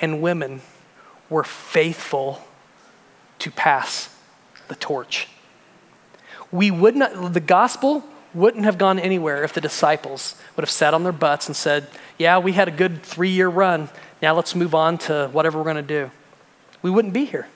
[0.00, 0.60] and women
[1.28, 2.42] were faithful
[3.38, 4.14] to pass
[4.68, 5.28] the torch.
[6.50, 8.04] We would not, the gospel
[8.34, 11.86] wouldn't have gone anywhere if the disciples would have sat on their butts and said,
[12.18, 13.88] Yeah, we had a good three year run.
[14.20, 16.10] Now let's move on to whatever we're going to do.
[16.82, 17.46] We wouldn't be here.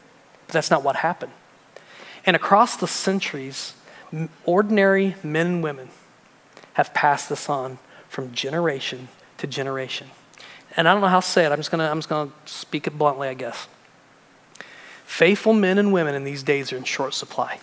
[0.47, 1.33] But that's not what happened.
[2.25, 3.75] And across the centuries,
[4.45, 5.89] ordinary men and women
[6.75, 9.09] have passed this on from generation
[9.39, 10.09] to generation.
[10.77, 11.53] And I don't know how to say it.
[11.53, 13.69] I'm just going to I'm just going to speak it bluntly, I guess.
[15.05, 17.61] Faithful men and women in these days are in short supply.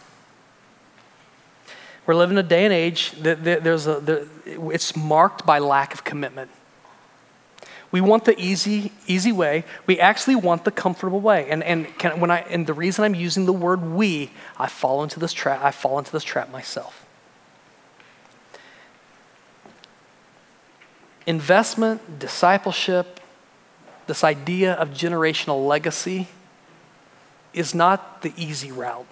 [2.06, 6.50] We're living a day and age that there's a, it's marked by lack of commitment.
[7.92, 9.66] We want the easy, easy way.
[9.86, 11.50] We actually want the comfortable way.
[11.50, 15.04] And, and, can, when I, and the reason I'm using the word we, I fall
[15.04, 17.01] into this trap, I fall into this trap myself.
[21.28, 23.20] Investment, discipleship,
[24.08, 26.28] this idea of generational legacy
[27.54, 29.08] is not the easy route.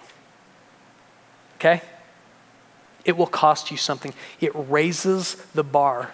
[1.56, 1.82] Okay?
[3.04, 4.12] It will cost you something.
[4.40, 6.10] It raises the bar.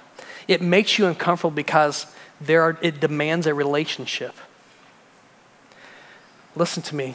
[0.46, 2.06] It makes you uncomfortable because
[2.40, 4.34] there are, it demands a relationship.
[6.54, 7.14] Listen to me.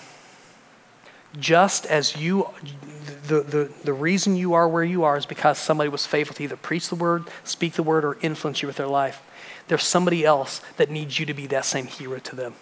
[1.40, 2.50] Just as you,
[3.28, 6.44] the, the, the reason you are where you are is because somebody was faithful to
[6.44, 9.22] either preach the word, speak the word, or influence you with their life.
[9.68, 12.56] There's somebody else that needs you to be that same hero to them.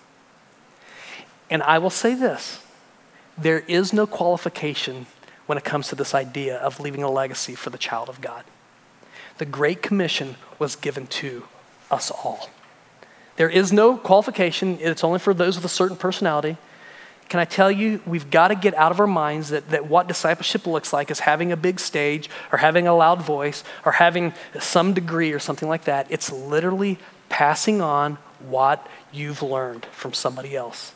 [1.50, 2.62] And I will say this
[3.38, 5.08] there is no qualification
[5.46, 8.44] when it comes to this idea of leaving a legacy for the child of God.
[9.40, 11.46] The Great Commission was given to
[11.90, 12.50] us all.
[13.38, 16.58] There is no qualification, it's only for those with a certain personality.
[17.30, 20.08] Can I tell you, we've got to get out of our minds that, that what
[20.08, 24.34] discipleship looks like is having a big stage or having a loud voice or having
[24.60, 26.08] some degree or something like that.
[26.10, 26.98] It's literally
[27.30, 30.92] passing on what you've learned from somebody else.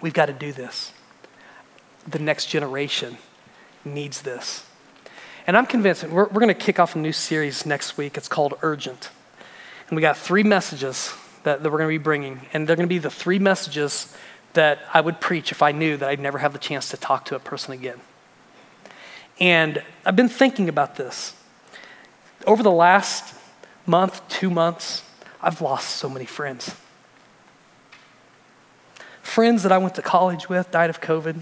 [0.00, 0.92] We've got to do this.
[2.06, 3.18] The next generation
[3.84, 4.64] needs this.
[5.48, 8.16] And I'm convinced, we're, we're going to kick off a new series next week.
[8.16, 9.10] It's called Urgent.
[9.88, 11.12] And we got three messages
[11.42, 12.42] that, that we're going to be bringing.
[12.52, 14.16] And they're going to be the three messages
[14.54, 17.24] that I would preach if I knew that I'd never have the chance to talk
[17.26, 18.00] to a person again.
[19.40, 21.34] And I've been thinking about this.
[22.46, 23.34] Over the last
[23.86, 25.02] month, two months,
[25.40, 26.74] I've lost so many friends.
[29.22, 31.40] Friends that I went to college with died of COVID.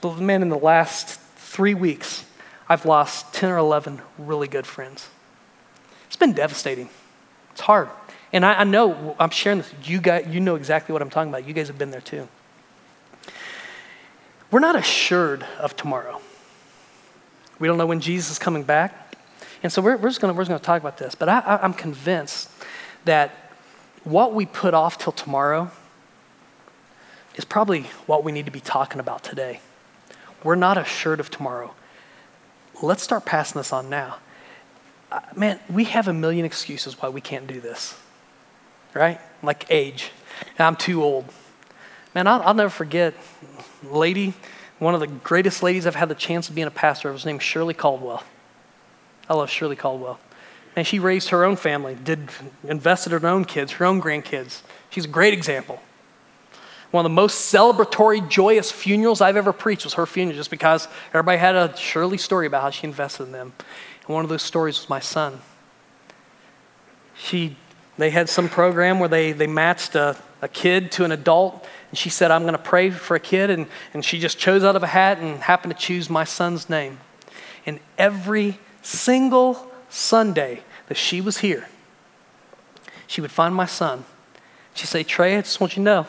[0.00, 2.24] But man, in the last three weeks,
[2.68, 5.08] I've lost 10 or 11 really good friends.
[6.06, 6.88] It's been devastating.
[7.52, 7.88] It's hard.
[8.32, 11.30] And I, I know, I'm sharing this, you, guys, you know exactly what I'm talking
[11.30, 11.46] about.
[11.46, 12.28] You guys have been there too.
[14.50, 16.20] We're not assured of tomorrow.
[17.58, 19.16] We don't know when Jesus is coming back.
[19.62, 21.14] And so we're, we're just going to talk about this.
[21.14, 22.50] But I, I, I'm convinced
[23.04, 23.32] that
[24.04, 25.70] what we put off till tomorrow
[27.34, 29.60] is probably what we need to be talking about today.
[30.44, 31.74] we're not assured of tomorrow.
[32.82, 34.18] Let's start passing this on now.
[35.10, 37.98] Uh, man, we have a million excuses why we can't do this,
[38.94, 39.20] right?
[39.42, 40.10] Like age.
[40.58, 41.24] I'm too old.
[42.14, 43.14] Man, I'll, I'll never forget,
[43.92, 44.34] lady,
[44.78, 47.24] one of the greatest ladies I've had the chance of being a pastor of, was
[47.24, 48.22] named Shirley Caldwell.
[49.28, 50.20] I love Shirley Caldwell.
[50.76, 52.28] And she raised her own family, did
[52.64, 54.60] invested in her own kids, her own grandkids.
[54.90, 55.80] She's a great example.
[56.90, 60.86] One of the most celebratory, joyous funerals I've ever preached was her funeral, just because
[61.10, 63.52] everybody had a Shirley story about how she invested in them.
[64.06, 65.40] And one of those stories was my son.
[67.16, 67.56] She,
[67.98, 70.16] they had some program where they, they matched a,
[70.46, 73.50] a kid to an adult, and she said, I'm going to pray for a kid,
[73.50, 76.70] and, and she just chose out of a hat and happened to choose my son's
[76.70, 77.00] name.
[77.66, 81.68] And every single Sunday that she was here,
[83.08, 84.04] she would find my son.
[84.74, 86.06] She'd say, Trey, I just want you to know,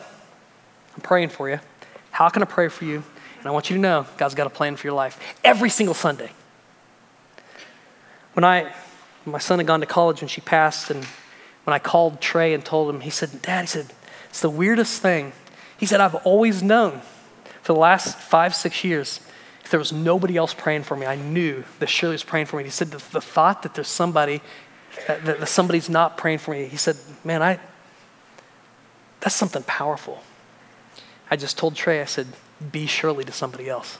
[0.94, 1.58] I'm praying for you.
[2.12, 3.02] How can I pray for you?
[3.40, 5.94] And I want you to know God's got a plan for your life every single
[5.94, 6.30] Sunday.
[8.34, 8.72] When I,
[9.24, 11.04] my son had gone to college when she passed, and
[11.64, 13.92] when I called Trey and told him, he said, Dad, he said,
[14.28, 15.32] it's the weirdest thing.
[15.76, 17.00] He said, I've always known
[17.62, 19.20] for the last five, six years,
[19.62, 22.56] if there was nobody else praying for me, I knew that Shirley was praying for
[22.56, 22.64] me.
[22.64, 24.40] He said, the, the thought that there's somebody,
[25.06, 27.60] that, that somebody's not praying for me, he said, man, I,
[29.20, 30.22] that's something powerful.
[31.30, 32.28] I just told Trey, I said,
[32.72, 33.98] be Shirley to somebody else.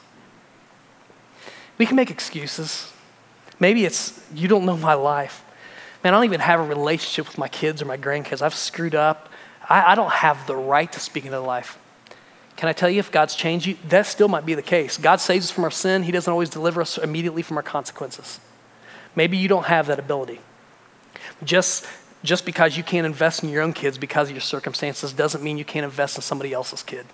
[1.76, 2.90] We can make excuses.
[3.60, 5.44] Maybe it's, you don't know my life.
[6.02, 8.40] Man, I don't even have a relationship with my kids or my grandkids.
[8.40, 9.28] I've screwed up.
[9.68, 11.78] I, I don't have the right to speak into their life.
[12.56, 14.98] Can I tell you, if God's changed you, that still might be the case.
[14.98, 18.40] God saves us from our sin, He doesn't always deliver us immediately from our consequences.
[19.14, 20.40] Maybe you don't have that ability.
[21.44, 21.86] Just,
[22.24, 25.56] just because you can't invest in your own kids because of your circumstances doesn't mean
[25.56, 27.06] you can't invest in somebody else's kid.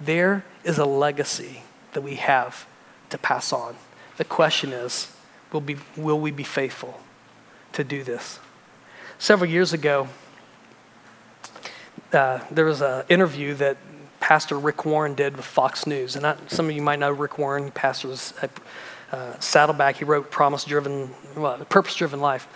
[0.00, 1.62] There is a legacy
[1.92, 2.66] that we have
[3.10, 3.76] to pass on.
[4.16, 5.10] The question is
[5.52, 7.00] will, be, will we be faithful
[7.72, 8.38] to do this?
[9.18, 10.08] Several years ago,
[12.14, 13.76] uh, there was an interview that
[14.20, 16.16] Pastor Rick Warren did with Fox News.
[16.16, 18.50] And I, some of you might know Rick Warren, pastor was at
[19.12, 19.96] uh, Saddleback.
[19.96, 22.48] He wrote Promise Driven, well, Purpose Driven Life.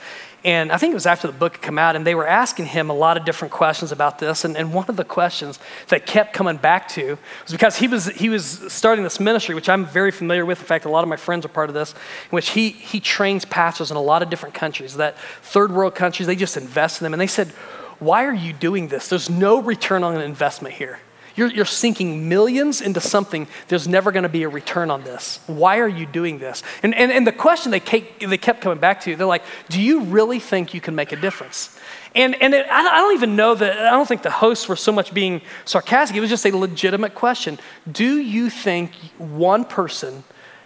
[0.45, 2.67] And I think it was after the book had come out, and they were asking
[2.67, 4.45] him a lot of different questions about this.
[4.45, 8.07] And, and one of the questions that kept coming back to was because he was,
[8.07, 10.61] he was starting this ministry, which I'm very familiar with.
[10.61, 12.99] In fact, a lot of my friends are part of this, in which he, he
[13.01, 17.01] trains pastors in a lot of different countries, that third world countries, they just invest
[17.01, 17.13] in them.
[17.13, 17.53] And they said,
[17.99, 19.09] Why are you doing this?
[19.09, 21.01] There's no return on an investment here.
[21.39, 25.39] You're, you're sinking millions into something, there's never going to be a return on this.
[25.47, 26.65] Why are you doing this?
[26.83, 29.81] And, and, and the question they, kept, they kept coming back to, they're like, do
[29.81, 31.79] you really think you can make a difference?
[32.17, 34.91] And, and it, I don't even know that, I don't think the hosts were so
[34.91, 36.17] much being sarcastic.
[36.17, 37.61] It was just a legitimate question.
[37.91, 40.25] Do you think one person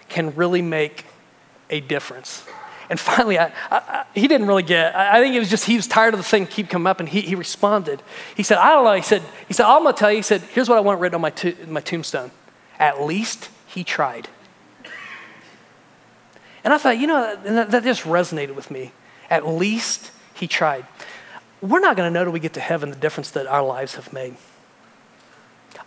[0.08, 1.04] can really make
[1.68, 2.46] a difference?
[2.92, 5.76] And finally, I, I, he didn't really get, I, I think it was just he
[5.76, 8.02] was tired of the thing keep coming up and he, he responded.
[8.36, 8.92] He said, I don't know.
[8.92, 11.00] He said, he said, I'm going to tell you, he said, here's what I want
[11.00, 12.30] written on my, to, my tombstone.
[12.78, 14.28] At least he tried.
[16.64, 18.92] And I thought, you know, that, that just resonated with me.
[19.30, 20.84] At least he tried.
[21.62, 23.94] We're not going to know till we get to heaven the difference that our lives
[23.94, 24.36] have made.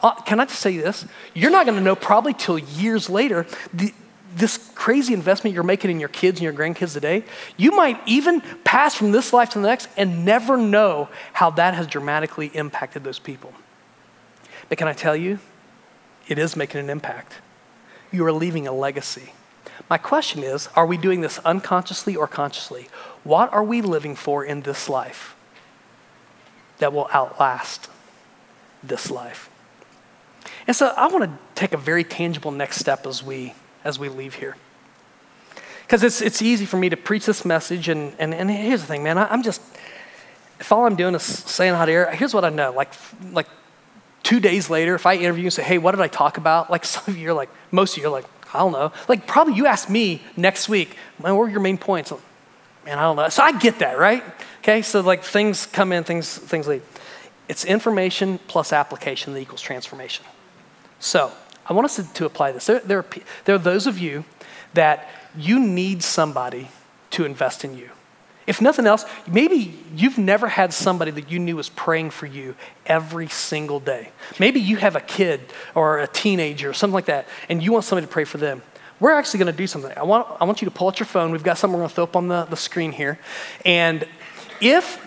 [0.02, 1.06] Uh, can I just say this?
[1.36, 3.46] You're not going to know probably till years later
[3.76, 3.94] the,
[4.36, 7.24] this crazy investment you're making in your kids and your grandkids today,
[7.56, 11.74] you might even pass from this life to the next and never know how that
[11.74, 13.54] has dramatically impacted those people.
[14.68, 15.40] But can I tell you,
[16.28, 17.36] it is making an impact.
[18.12, 19.34] You are leaving a legacy.
[19.90, 22.90] My question is are we doing this unconsciously or consciously?
[23.24, 25.36] What are we living for in this life
[26.80, 27.90] that will outlast
[28.84, 29.50] this life?
[30.68, 33.54] And so I want to take a very tangible next step as we
[33.86, 34.58] as we leave here.
[35.84, 38.88] Because it's, it's easy for me to preach this message, and, and, and here's the
[38.88, 39.62] thing, man, I, am just,
[40.60, 42.72] if all I'm doing is saying hot air, here's what I know.
[42.72, 42.92] Like,
[43.32, 43.48] like
[44.24, 46.70] two days later, if I interview and say, hey, what did I talk about?
[46.76, 48.92] Like some of you are like, most of you are like, I don't know.
[49.08, 52.12] Like probably you ask me next week, man, what were your main points?
[52.86, 53.30] Man, I don't know.
[53.30, 54.24] So I get that, right?
[54.60, 56.84] Okay, so like things come in, things, things leave.
[57.48, 60.26] It's information plus application that equals transformation.
[61.00, 61.32] So
[61.68, 62.66] I want us to, to apply this.
[62.66, 63.06] There, there, are,
[63.46, 64.26] there are those of you
[64.74, 66.70] that you need somebody
[67.12, 67.90] to invest in you.
[68.48, 72.56] If nothing else, maybe you've never had somebody that you knew was praying for you
[72.86, 74.12] every single day.
[74.40, 75.42] Maybe you have a kid
[75.74, 78.62] or a teenager or something like that, and you want somebody to pray for them.
[79.00, 79.92] We're actually going to do something.
[79.98, 81.32] I want, I want you to pull out your phone.
[81.32, 83.20] We've got something we're going to throw up on the, the screen here.
[83.66, 84.08] And
[84.62, 85.04] if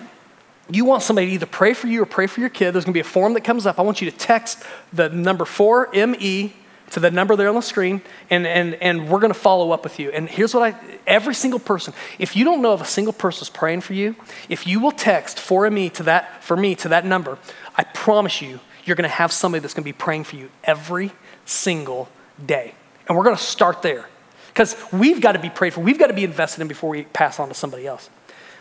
[0.70, 2.92] you want somebody to either pray for you or pray for your kid, there's going
[2.92, 3.78] to be a form that comes up.
[3.78, 4.62] I want you to text
[4.92, 6.52] the number 4ME
[6.90, 8.00] to the number there on the screen,
[8.30, 10.10] and, and, and we're going to follow up with you.
[10.10, 13.42] And here's what I every single person, if you don't know if a single person
[13.42, 14.16] is praying for you,
[14.48, 17.38] if you will text for me to that, for me to that number,
[17.76, 20.50] I promise you, you're going to have somebody that's going to be praying for you
[20.64, 21.12] every
[21.44, 22.08] single
[22.44, 22.74] day.
[23.06, 24.08] And we're going to start there
[24.48, 25.80] because we've got to be prayed for.
[25.80, 28.08] We've got to be invested in before we pass on to somebody else.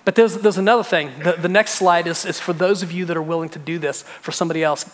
[0.08, 1.12] But there's, there's another thing.
[1.22, 3.78] The, the next slide is, is for those of you that are willing to do
[3.78, 4.86] this for somebody else.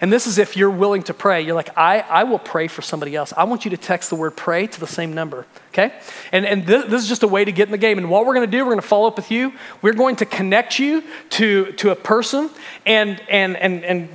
[0.00, 1.42] And this is if you're willing to pray.
[1.42, 3.32] You're like, I, I will pray for somebody else.
[3.36, 5.92] I want you to text the word pray to the same number, okay?
[6.30, 7.98] And, and this, this is just a way to get in the game.
[7.98, 9.52] And what we're to do, we're to follow up with you.
[9.82, 12.48] We're going to connect you to, to a person,
[12.86, 14.08] and, and, and, and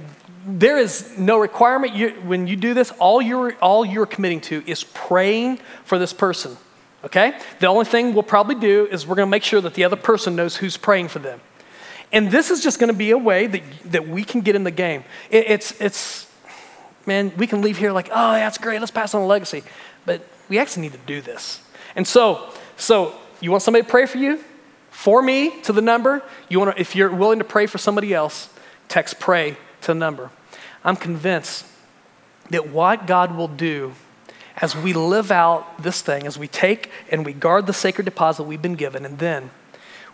[0.45, 1.93] there is no requirement.
[1.93, 6.13] You, when you do this, all you're, all you're committing to is praying for this
[6.13, 6.55] person,
[7.03, 7.39] okay?
[7.59, 9.95] The only thing we'll probably do is we're going to make sure that the other
[9.95, 11.39] person knows who's praying for them.
[12.11, 14.63] And this is just going to be a way that, that we can get in
[14.63, 15.03] the game.
[15.29, 16.31] It, it's, it's,
[17.05, 19.63] man, we can leave here like, oh, that's great, let's pass on a legacy.
[20.05, 21.61] But we actually need to do this.
[21.95, 24.43] And so, so you want somebody to pray for you?
[24.89, 26.23] For me to the number.
[26.49, 28.49] You want to, if you're willing to pray for somebody else,
[28.87, 30.31] text pray to the number.
[30.83, 31.65] I'm convinced
[32.49, 33.93] that what God will do
[34.59, 38.43] as we live out this thing, as we take and we guard the sacred deposit
[38.43, 39.51] we've been given, and then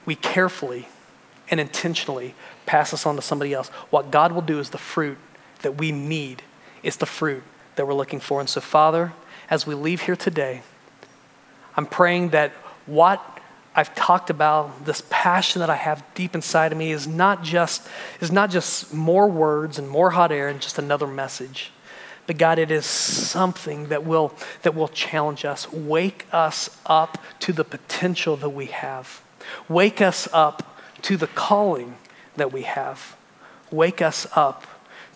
[0.05, 0.87] we carefully
[1.49, 2.35] and intentionally
[2.65, 3.69] pass this on to somebody else.
[3.89, 5.17] What God will do is the fruit
[5.61, 6.41] that we need,
[6.81, 7.43] is the fruit
[7.75, 8.39] that we're looking for.
[8.39, 9.13] And so, Father,
[9.49, 10.61] as we leave here today,
[11.75, 12.51] I'm praying that
[12.85, 13.25] what
[13.75, 17.87] I've talked about, this passion that I have deep inside of me, is not just,
[18.21, 21.72] is not just more words and more hot air and just another message.
[22.25, 27.51] But God, it is something that will, that will challenge us, wake us up to
[27.51, 29.21] the potential that we have.
[29.67, 31.95] Wake us up to the calling
[32.37, 33.17] that we have.
[33.71, 34.65] Wake us up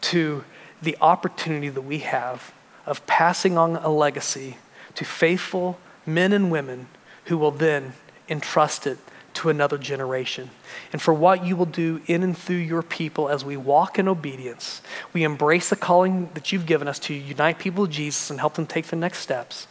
[0.01, 0.43] to
[0.81, 2.53] the opportunity that we have
[2.85, 4.57] of passing on a legacy
[4.95, 6.87] to faithful men and women
[7.25, 7.93] who will then
[8.29, 8.97] entrust it
[9.37, 10.49] to another generation.
[10.91, 14.07] And for what you will do in and through your people as we walk in
[14.07, 14.81] obedience,
[15.13, 18.55] we embrace the calling that you've given us to unite people with Jesus and help
[18.55, 19.67] them take the next steps.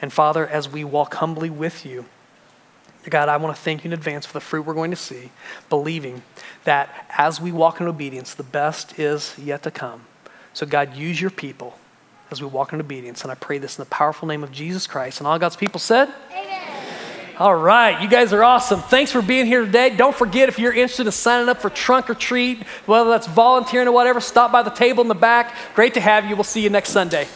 [0.00, 2.06] And Father, as we walk humbly with you,
[3.10, 5.30] God, I want to thank you in advance for the fruit we're going to see,
[5.68, 6.22] believing
[6.64, 10.06] that as we walk in obedience, the best is yet to come.
[10.54, 11.78] So, God, use your people
[12.30, 13.22] as we walk in obedience.
[13.22, 15.20] And I pray this in the powerful name of Jesus Christ.
[15.20, 16.53] And all God's people said, Amen.
[17.36, 18.80] All right, you guys are awesome.
[18.80, 19.90] Thanks for being here today.
[19.90, 23.88] Don't forget if you're interested in signing up for trunk or treat, whether that's volunteering
[23.88, 25.52] or whatever, stop by the table in the back.
[25.74, 26.36] Great to have you.
[26.36, 27.26] We'll see you next Sunday.